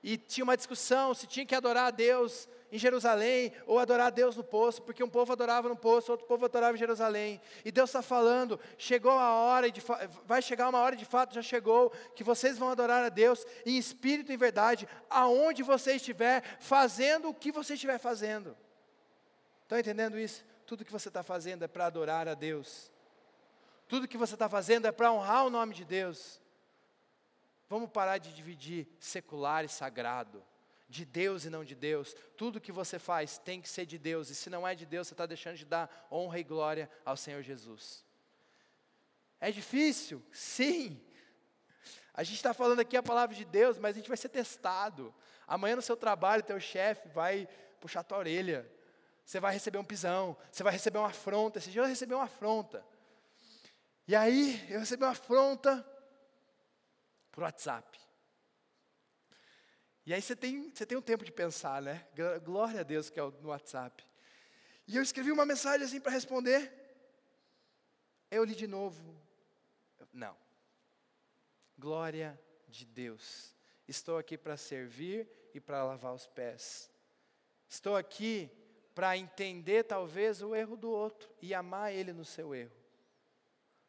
e 0.01 0.17
tinha 0.17 0.43
uma 0.43 0.55
discussão 0.55 1.13
se 1.13 1.27
tinha 1.27 1.45
que 1.45 1.53
adorar 1.53 1.87
a 1.87 1.91
Deus 1.91 2.47
em 2.71 2.77
Jerusalém 2.77 3.51
ou 3.65 3.79
adorar 3.79 4.07
a 4.07 4.11
Deus 4.11 4.35
no 4.35 4.43
poço, 4.43 4.81
porque 4.81 5.03
um 5.03 5.09
povo 5.09 5.33
adorava 5.33 5.67
no 5.67 5.75
poço, 5.75 6.11
outro 6.11 6.25
povo 6.25 6.45
adorava 6.45 6.75
em 6.75 6.79
Jerusalém. 6.79 7.41
E 7.65 7.71
Deus 7.71 7.89
está 7.89 8.01
falando: 8.01 8.59
chegou 8.77 9.11
a 9.11 9.33
hora, 9.33 9.69
de, 9.69 9.81
vai 10.25 10.41
chegar 10.41 10.69
uma 10.69 10.79
hora, 10.79 10.95
de 10.95 11.03
fato 11.03 11.33
já 11.33 11.41
chegou, 11.41 11.91
que 12.15 12.23
vocês 12.23 12.57
vão 12.57 12.69
adorar 12.69 13.03
a 13.03 13.09
Deus 13.09 13.45
em 13.65 13.77
espírito 13.77 14.31
e 14.31 14.37
verdade, 14.37 14.87
aonde 15.09 15.63
você 15.63 15.95
estiver, 15.95 16.43
fazendo 16.59 17.29
o 17.29 17.33
que 17.33 17.51
você 17.51 17.73
estiver 17.73 17.97
fazendo. 17.97 18.55
Estão 19.63 19.77
entendendo 19.77 20.17
isso? 20.17 20.45
Tudo 20.65 20.85
que 20.85 20.91
você 20.91 21.09
está 21.09 21.23
fazendo 21.23 21.63
é 21.63 21.67
para 21.67 21.87
adorar 21.87 22.27
a 22.27 22.35
Deus. 22.35 22.89
Tudo 23.87 24.07
que 24.07 24.17
você 24.17 24.35
está 24.35 24.47
fazendo 24.47 24.85
é 24.85 24.91
para 24.91 25.11
honrar 25.11 25.45
o 25.45 25.49
nome 25.49 25.73
de 25.73 25.83
Deus. 25.83 26.39
Vamos 27.69 27.91
parar 27.91 28.17
de 28.17 28.33
dividir 28.33 28.87
secular 28.99 29.63
e 29.63 29.69
sagrado, 29.69 30.43
de 30.89 31.05
Deus 31.05 31.45
e 31.45 31.51
não 31.51 31.63
de 31.63 31.75
Deus. 31.75 32.15
Tudo 32.35 32.59
que 32.59 32.71
você 32.71 32.97
faz 32.97 33.37
tem 33.37 33.61
que 33.61 33.69
ser 33.69 33.85
de 33.85 33.99
Deus, 33.99 34.31
e 34.31 34.35
se 34.35 34.49
não 34.49 34.67
é 34.67 34.73
de 34.73 34.87
Deus, 34.87 35.07
você 35.07 35.13
está 35.13 35.27
deixando 35.27 35.55
de 35.55 35.65
dar 35.65 36.07
honra 36.11 36.39
e 36.39 36.43
glória 36.43 36.89
ao 37.05 37.15
Senhor 37.15 37.43
Jesus. 37.43 38.03
É 39.39 39.51
difícil? 39.51 40.21
Sim, 40.31 40.99
A 42.13 42.23
gente 42.23 42.35
está 42.35 42.53
falando 42.53 42.81
aqui 42.81 42.97
a 42.97 43.03
palavra 43.03 43.33
de 43.33 43.45
Deus, 43.45 43.77
mas 43.77 43.95
a 43.95 43.99
gente 43.99 44.09
vai 44.09 44.17
ser 44.17 44.27
testado. 44.27 45.13
Amanhã 45.47 45.77
no 45.77 45.81
seu 45.81 45.95
trabalho, 45.95 46.43
teu 46.43 46.59
chefe 46.59 47.07
vai 47.07 47.47
puxar 47.79 48.03
tua 48.03 48.17
orelha. 48.17 48.69
Você 49.23 49.39
vai 49.39 49.53
receber 49.53 49.77
um 49.77 49.85
pisão, 49.85 50.35
você 50.51 50.63
vai 50.63 50.73
receber 50.73 50.97
uma 50.97 51.07
afronta. 51.07 51.59
Esse 51.59 51.69
dia 51.69 51.81
eu 51.81 51.85
recebi 51.85 52.13
uma 52.13 52.25
afronta. 52.25 52.83
E 54.05 54.15
aí, 54.15 54.65
eu 54.69 54.79
recebi 54.79 55.03
uma 55.03 55.11
afronta 55.11 55.85
por 57.31 57.43
WhatsApp. 57.43 57.99
E 60.05 60.13
aí 60.13 60.21
você 60.21 60.35
tem, 60.35 60.71
você 60.73 60.85
tem 60.85 60.97
um 60.97 61.01
tempo 61.01 61.23
de 61.23 61.31
pensar, 61.31 61.81
né? 61.81 62.07
Glória 62.43 62.81
a 62.81 62.83
Deus 62.83 63.09
que 63.09 63.19
é 63.19 63.23
no 63.23 63.49
WhatsApp. 63.49 64.03
E 64.87 64.97
eu 64.97 65.03
escrevi 65.03 65.31
uma 65.31 65.45
mensagem 65.45 65.85
assim 65.85 66.01
para 66.01 66.11
responder. 66.11 66.73
Eu 68.31 68.43
li 68.43 68.55
de 68.55 68.65
novo. 68.65 69.15
Não. 70.11 70.35
Glória 71.77 72.39
de 72.67 72.85
Deus. 72.85 73.55
Estou 73.87 74.17
aqui 74.17 74.37
para 74.37 74.57
servir 74.57 75.29
e 75.53 75.59
para 75.59 75.83
lavar 75.83 76.13
os 76.13 76.25
pés. 76.25 76.91
Estou 77.67 77.95
aqui 77.95 78.49
para 78.95 79.15
entender 79.15 79.83
talvez 79.83 80.41
o 80.41 80.55
erro 80.55 80.75
do 80.75 80.89
outro 80.89 81.29
e 81.41 81.53
amar 81.53 81.93
ele 81.93 82.11
no 82.11 82.25
seu 82.25 82.55
erro. 82.55 82.75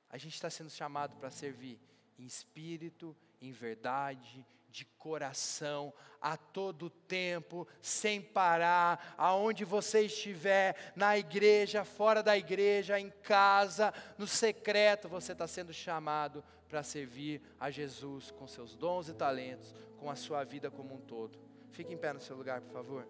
A 0.08 0.18
gente 0.18 0.34
está 0.34 0.50
sendo 0.50 0.70
chamado 0.70 1.16
para 1.16 1.30
servir 1.30 1.80
em 2.18 2.24
espírito, 2.24 3.16
em 3.40 3.52
verdade, 3.52 4.46
de 4.70 4.84
coração, 4.84 5.92
a 6.20 6.36
todo 6.36 6.90
tempo, 6.90 7.66
sem 7.80 8.20
parar, 8.20 9.14
aonde 9.16 9.64
você 9.64 10.02
estiver, 10.02 10.92
na 10.94 11.16
igreja, 11.18 11.84
fora 11.84 12.22
da 12.22 12.36
igreja, 12.36 13.00
em 13.00 13.10
casa, 13.22 13.92
no 14.18 14.26
secreto, 14.26 15.08
você 15.08 15.32
está 15.32 15.46
sendo 15.46 15.72
chamado 15.72 16.44
para 16.68 16.82
servir 16.82 17.42
a 17.58 17.70
Jesus 17.70 18.30
com 18.30 18.46
seus 18.46 18.76
dons 18.76 19.08
e 19.08 19.14
talentos, 19.14 19.74
com 19.98 20.10
a 20.10 20.14
sua 20.14 20.44
vida 20.44 20.70
como 20.70 20.94
um 20.94 21.00
todo. 21.00 21.38
Fique 21.72 21.92
em 21.92 21.98
pé 21.98 22.12
no 22.12 22.20
seu 22.20 22.36
lugar, 22.36 22.60
por 22.60 22.72
favor. 22.72 23.08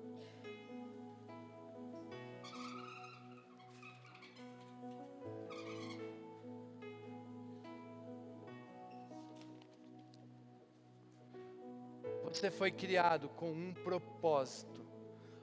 Você 12.40 12.50
foi 12.50 12.70
criado 12.70 13.28
com 13.28 13.52
um 13.52 13.74
propósito. 13.84 14.80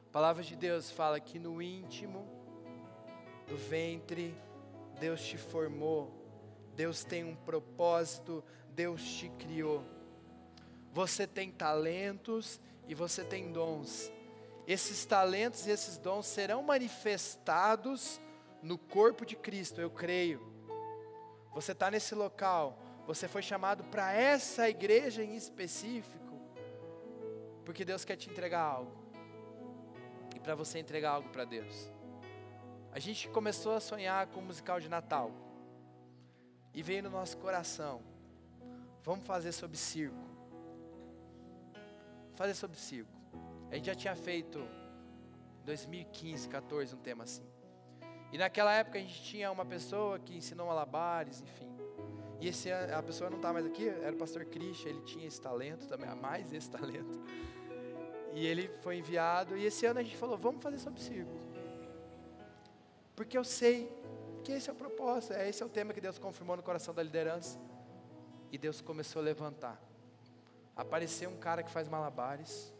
A 0.09 0.11
palavra 0.11 0.41
de 0.41 0.55
Deus 0.55 0.89
fala 0.89 1.19
que 1.19 1.37
no 1.37 1.61
íntimo 1.61 2.27
do 3.47 3.55
ventre 3.55 4.35
Deus 4.99 5.21
te 5.23 5.37
formou. 5.37 6.11
Deus 6.75 7.03
tem 7.03 7.23
um 7.23 7.35
propósito, 7.35 8.43
Deus 8.69 9.03
te 9.03 9.29
criou. 9.29 9.83
Você 10.91 11.27
tem 11.27 11.51
talentos 11.51 12.59
e 12.87 12.95
você 12.95 13.23
tem 13.23 13.51
dons. 13.51 14.11
Esses 14.65 15.05
talentos 15.05 15.67
e 15.67 15.69
esses 15.69 15.99
dons 15.99 16.25
serão 16.25 16.63
manifestados 16.63 18.19
no 18.59 18.75
corpo 18.75 19.23
de 19.23 19.35
Cristo, 19.35 19.79
eu 19.79 19.91
creio. 19.91 20.41
Você 21.53 21.73
está 21.73 21.91
nesse 21.91 22.15
local, 22.15 22.75
você 23.05 23.27
foi 23.27 23.43
chamado 23.43 23.83
para 23.83 24.11
essa 24.13 24.67
igreja 24.67 25.23
em 25.23 25.35
específico 25.35 26.26
porque 27.67 27.83
Deus 27.83 28.05
quer 28.05 28.15
te 28.15 28.29
entregar 28.29 28.61
algo. 28.61 28.95
E 30.33 30.39
para 30.39 30.55
você 30.55 30.79
entregar 30.79 31.11
algo 31.11 31.27
para 31.27 31.43
Deus. 31.43 31.91
A 32.93 32.97
gente 32.97 33.27
começou 33.27 33.75
a 33.75 33.81
sonhar 33.81 34.27
com 34.27 34.39
o 34.39 34.43
musical 34.43 34.79
de 34.79 34.87
Natal. 34.87 35.33
E 36.73 36.81
veio 36.81 37.03
no 37.03 37.09
nosso 37.09 37.35
coração. 37.39 38.01
Vamos 39.03 39.27
fazer 39.27 39.51
sobre 39.51 39.75
circo. 39.75 40.25
Fazer 42.35 42.53
sobre 42.53 42.77
circo. 42.77 43.11
A 43.69 43.75
gente 43.75 43.87
já 43.87 43.95
tinha 43.95 44.15
feito 44.15 44.59
em 45.61 45.65
2015, 45.65 46.47
14 46.47 46.95
um 46.95 46.99
tema 46.99 47.25
assim. 47.25 47.43
E 48.31 48.37
naquela 48.37 48.73
época 48.73 48.97
a 48.97 49.01
gente 49.01 49.21
tinha 49.23 49.51
uma 49.51 49.65
pessoa 49.65 50.17
que 50.19 50.37
ensinou 50.37 50.67
malabares, 50.67 51.41
enfim. 51.41 51.66
E 52.39 52.47
esse 52.47 52.71
a 52.71 53.01
pessoa 53.01 53.29
não 53.29 53.37
está 53.37 53.51
mais 53.51 53.65
aqui, 53.65 53.87
era 53.87 54.13
o 54.13 54.17
pastor 54.17 54.45
Christian, 54.45 54.89
ele 54.89 55.01
tinha 55.01 55.25
esse 55.25 55.41
talento 55.41 55.87
também, 55.87 56.07
a 56.07 56.15
mais 56.15 56.53
esse 56.53 56.69
talento. 56.69 57.19
E 58.33 58.45
ele 58.45 58.69
foi 58.81 58.97
enviado. 58.97 59.57
E 59.57 59.65
esse 59.65 59.85
ano 59.85 59.99
a 59.99 60.03
gente 60.03 60.15
falou: 60.15 60.37
vamos 60.37 60.61
fazer 60.61 60.77
sobre 60.77 61.01
circo. 61.01 61.31
Porque 63.15 63.35
eu 63.35 63.43
sei 63.43 63.91
que 64.43 64.51
esse 64.51 64.69
é 64.69 64.73
o 64.73 64.75
propósito, 64.75 65.33
é 65.33 65.49
esse 65.49 65.63
é 65.63 65.65
o 65.65 65.69
tema 65.69 65.93
que 65.93 65.99
Deus 65.99 66.19
confirmou 66.19 66.55
no 66.55 66.61
coração 66.61 66.93
da 66.93 67.01
liderança. 67.01 67.59
E 68.51 68.57
Deus 68.57 68.79
começou 68.79 69.21
a 69.21 69.25
levantar. 69.25 69.81
Apareceu 70.75 71.29
um 71.29 71.37
cara 71.37 71.63
que 71.63 71.71
faz 71.71 71.87
malabares 71.87 72.71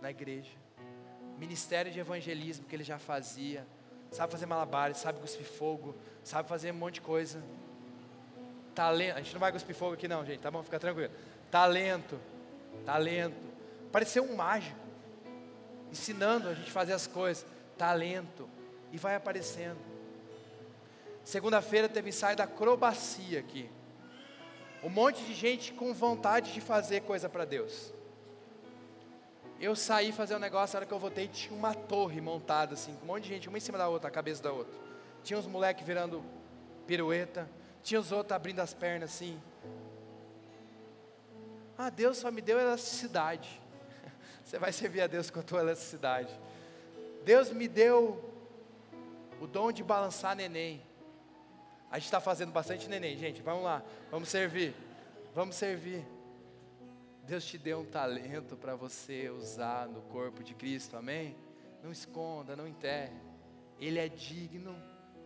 na 0.00 0.10
igreja. 0.10 0.52
Ministério 1.38 1.90
de 1.90 1.98
evangelismo 1.98 2.66
que 2.66 2.76
ele 2.76 2.84
já 2.84 2.98
fazia. 2.98 3.66
Sabe 4.10 4.30
fazer 4.30 4.44
malabares, 4.44 4.98
sabe 4.98 5.18
cuspir 5.20 5.46
fogo, 5.46 5.94
sabe 6.22 6.48
fazer 6.48 6.72
um 6.72 6.76
monte 6.76 6.94
de 6.94 7.00
coisa. 7.00 7.42
Talento. 8.74 9.16
A 9.16 9.20
gente 9.20 9.32
não 9.32 9.40
vai 9.40 9.52
cuspir 9.52 9.74
fogo 9.74 9.94
aqui 9.94 10.06
não, 10.08 10.24
gente, 10.24 10.40
tá 10.40 10.50
bom? 10.50 10.62
Fica 10.62 10.78
tranquilo. 10.78 11.12
Talento. 11.50 12.18
Talento. 12.84 13.36
Pareceu 13.90 14.24
um 14.24 14.36
mágico 14.36 14.78
ensinando 15.90 16.48
a 16.48 16.54
gente 16.54 16.70
fazer 16.70 16.92
as 16.92 17.06
coisas, 17.06 17.44
talento, 17.76 18.48
e 18.92 18.96
vai 18.96 19.14
aparecendo. 19.14 19.78
Segunda-feira 21.24 21.88
teve 21.88 22.10
ensaio 22.10 22.36
da 22.36 22.44
acrobacia 22.44 23.40
aqui. 23.40 23.68
Um 24.82 24.88
monte 24.88 25.22
de 25.24 25.34
gente 25.34 25.72
com 25.72 25.92
vontade 25.92 26.52
de 26.52 26.60
fazer 26.60 27.02
coisa 27.02 27.28
para 27.28 27.44
Deus. 27.44 27.92
Eu 29.60 29.76
saí 29.76 30.10
fazer 30.10 30.34
um 30.34 30.38
negócio, 30.38 30.74
na 30.74 30.78
hora 30.78 30.86
que 30.86 30.92
eu 30.92 30.98
voltei, 30.98 31.28
tinha 31.28 31.54
uma 31.54 31.74
torre 31.74 32.20
montada 32.20 32.72
assim, 32.74 32.94
com 32.94 33.04
um 33.04 33.08
monte 33.08 33.24
de 33.24 33.28
gente, 33.28 33.48
uma 33.48 33.58
em 33.58 33.60
cima 33.60 33.76
da 33.76 33.88
outra, 33.88 34.08
a 34.08 34.10
cabeça 34.10 34.42
da 34.42 34.50
outra. 34.50 34.72
Tinha 35.22 35.38
uns 35.38 35.46
moleques 35.46 35.84
virando 35.84 36.24
pirueta, 36.86 37.48
tinha 37.82 38.00
os 38.00 38.12
outros 38.12 38.34
abrindo 38.34 38.60
as 38.60 38.74
pernas 38.74 39.10
assim. 39.10 39.40
Ah, 41.76 41.90
Deus 41.90 42.18
só 42.18 42.30
me 42.30 42.42
deu 42.42 42.58
elasticidade. 42.58 43.60
Você 44.44 44.58
vai 44.58 44.72
servir 44.72 45.00
a 45.00 45.06
Deus 45.06 45.30
com 45.30 45.40
a 45.40 45.42
tua 45.42 45.60
elasticidade. 45.60 46.38
Deus 47.24 47.50
me 47.50 47.66
deu 47.68 48.22
o 49.40 49.46
dom 49.46 49.72
de 49.72 49.82
balançar 49.82 50.36
neném. 50.36 50.82
A 51.90 51.98
gente 51.98 52.06
está 52.06 52.20
fazendo 52.20 52.52
bastante 52.52 52.88
neném, 52.88 53.16
gente. 53.16 53.42
Vamos 53.42 53.64
lá, 53.64 53.82
vamos 54.10 54.28
servir. 54.28 54.74
Vamos 55.34 55.56
servir. 55.56 56.04
Deus 57.24 57.44
te 57.44 57.56
deu 57.56 57.80
um 57.80 57.84
talento 57.84 58.56
para 58.56 58.74
você 58.74 59.30
usar 59.30 59.88
no 59.88 60.02
corpo 60.02 60.42
de 60.42 60.54
Cristo, 60.54 60.96
amém? 60.96 61.36
Não 61.82 61.90
esconda, 61.92 62.56
não 62.56 62.66
enterre. 62.66 63.16
Ele 63.78 63.98
é 63.98 64.08
digno 64.08 64.76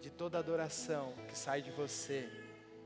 de 0.00 0.10
toda 0.10 0.38
adoração 0.38 1.14
que 1.26 1.36
sai 1.36 1.62
de 1.62 1.70
você. 1.70 2.28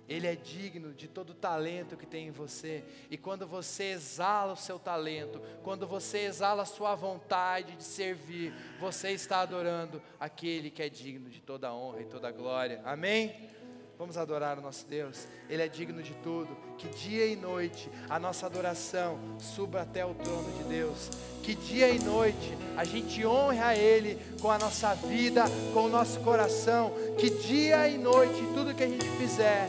Ele 0.08 0.26
é 0.26 0.34
digno 0.34 0.94
de 0.94 1.06
todo 1.06 1.30
o 1.30 1.34
talento 1.34 1.96
que 1.96 2.06
tem 2.06 2.28
em 2.28 2.30
você. 2.30 2.82
E 3.10 3.18
quando 3.18 3.46
você 3.46 3.90
exala 3.90 4.54
o 4.54 4.56
seu 4.56 4.78
talento, 4.78 5.40
quando 5.62 5.86
você 5.86 6.20
exala 6.20 6.62
a 6.62 6.66
sua 6.66 6.94
vontade 6.94 7.76
de 7.76 7.84
servir, 7.84 8.54
você 8.80 9.10
está 9.10 9.40
adorando 9.40 10.00
aquele 10.18 10.70
que 10.70 10.82
é 10.82 10.88
digno 10.88 11.28
de 11.28 11.40
toda 11.40 11.68
a 11.68 11.74
honra 11.74 12.02
e 12.02 12.06
toda 12.06 12.28
a 12.28 12.32
glória. 12.32 12.80
Amém? 12.84 13.50
Vamos 13.98 14.16
adorar 14.16 14.56
o 14.56 14.62
nosso 14.62 14.86
Deus, 14.86 15.26
Ele 15.50 15.60
é 15.60 15.66
digno 15.66 16.00
de 16.00 16.14
tudo. 16.22 16.56
Que 16.78 16.86
dia 16.88 17.26
e 17.26 17.34
noite 17.34 17.90
a 18.08 18.16
nossa 18.16 18.46
adoração 18.46 19.18
suba 19.40 19.82
até 19.82 20.06
o 20.06 20.14
trono 20.14 20.52
de 20.56 20.62
Deus. 20.68 21.10
Que 21.42 21.56
dia 21.56 21.90
e 21.90 21.98
noite 21.98 22.56
a 22.76 22.84
gente 22.84 23.26
honre 23.26 23.58
a 23.58 23.76
Ele 23.76 24.16
com 24.40 24.52
a 24.52 24.58
nossa 24.58 24.94
vida, 24.94 25.42
com 25.74 25.86
o 25.86 25.88
nosso 25.88 26.20
coração. 26.20 26.92
Que 27.18 27.28
dia 27.28 27.88
e 27.88 27.98
noite, 27.98 28.40
tudo 28.54 28.72
que 28.72 28.84
a 28.84 28.88
gente 28.88 29.04
fizer, 29.16 29.68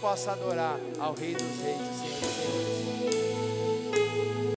possa 0.00 0.32
adorar 0.32 0.78
ao 0.98 1.14
Rei 1.14 1.34
dos 1.34 1.60
Reis 1.60 1.80
e 1.80 1.94
Senhor 1.94 2.20
dos 2.20 2.30
Senhores. 2.30 2.65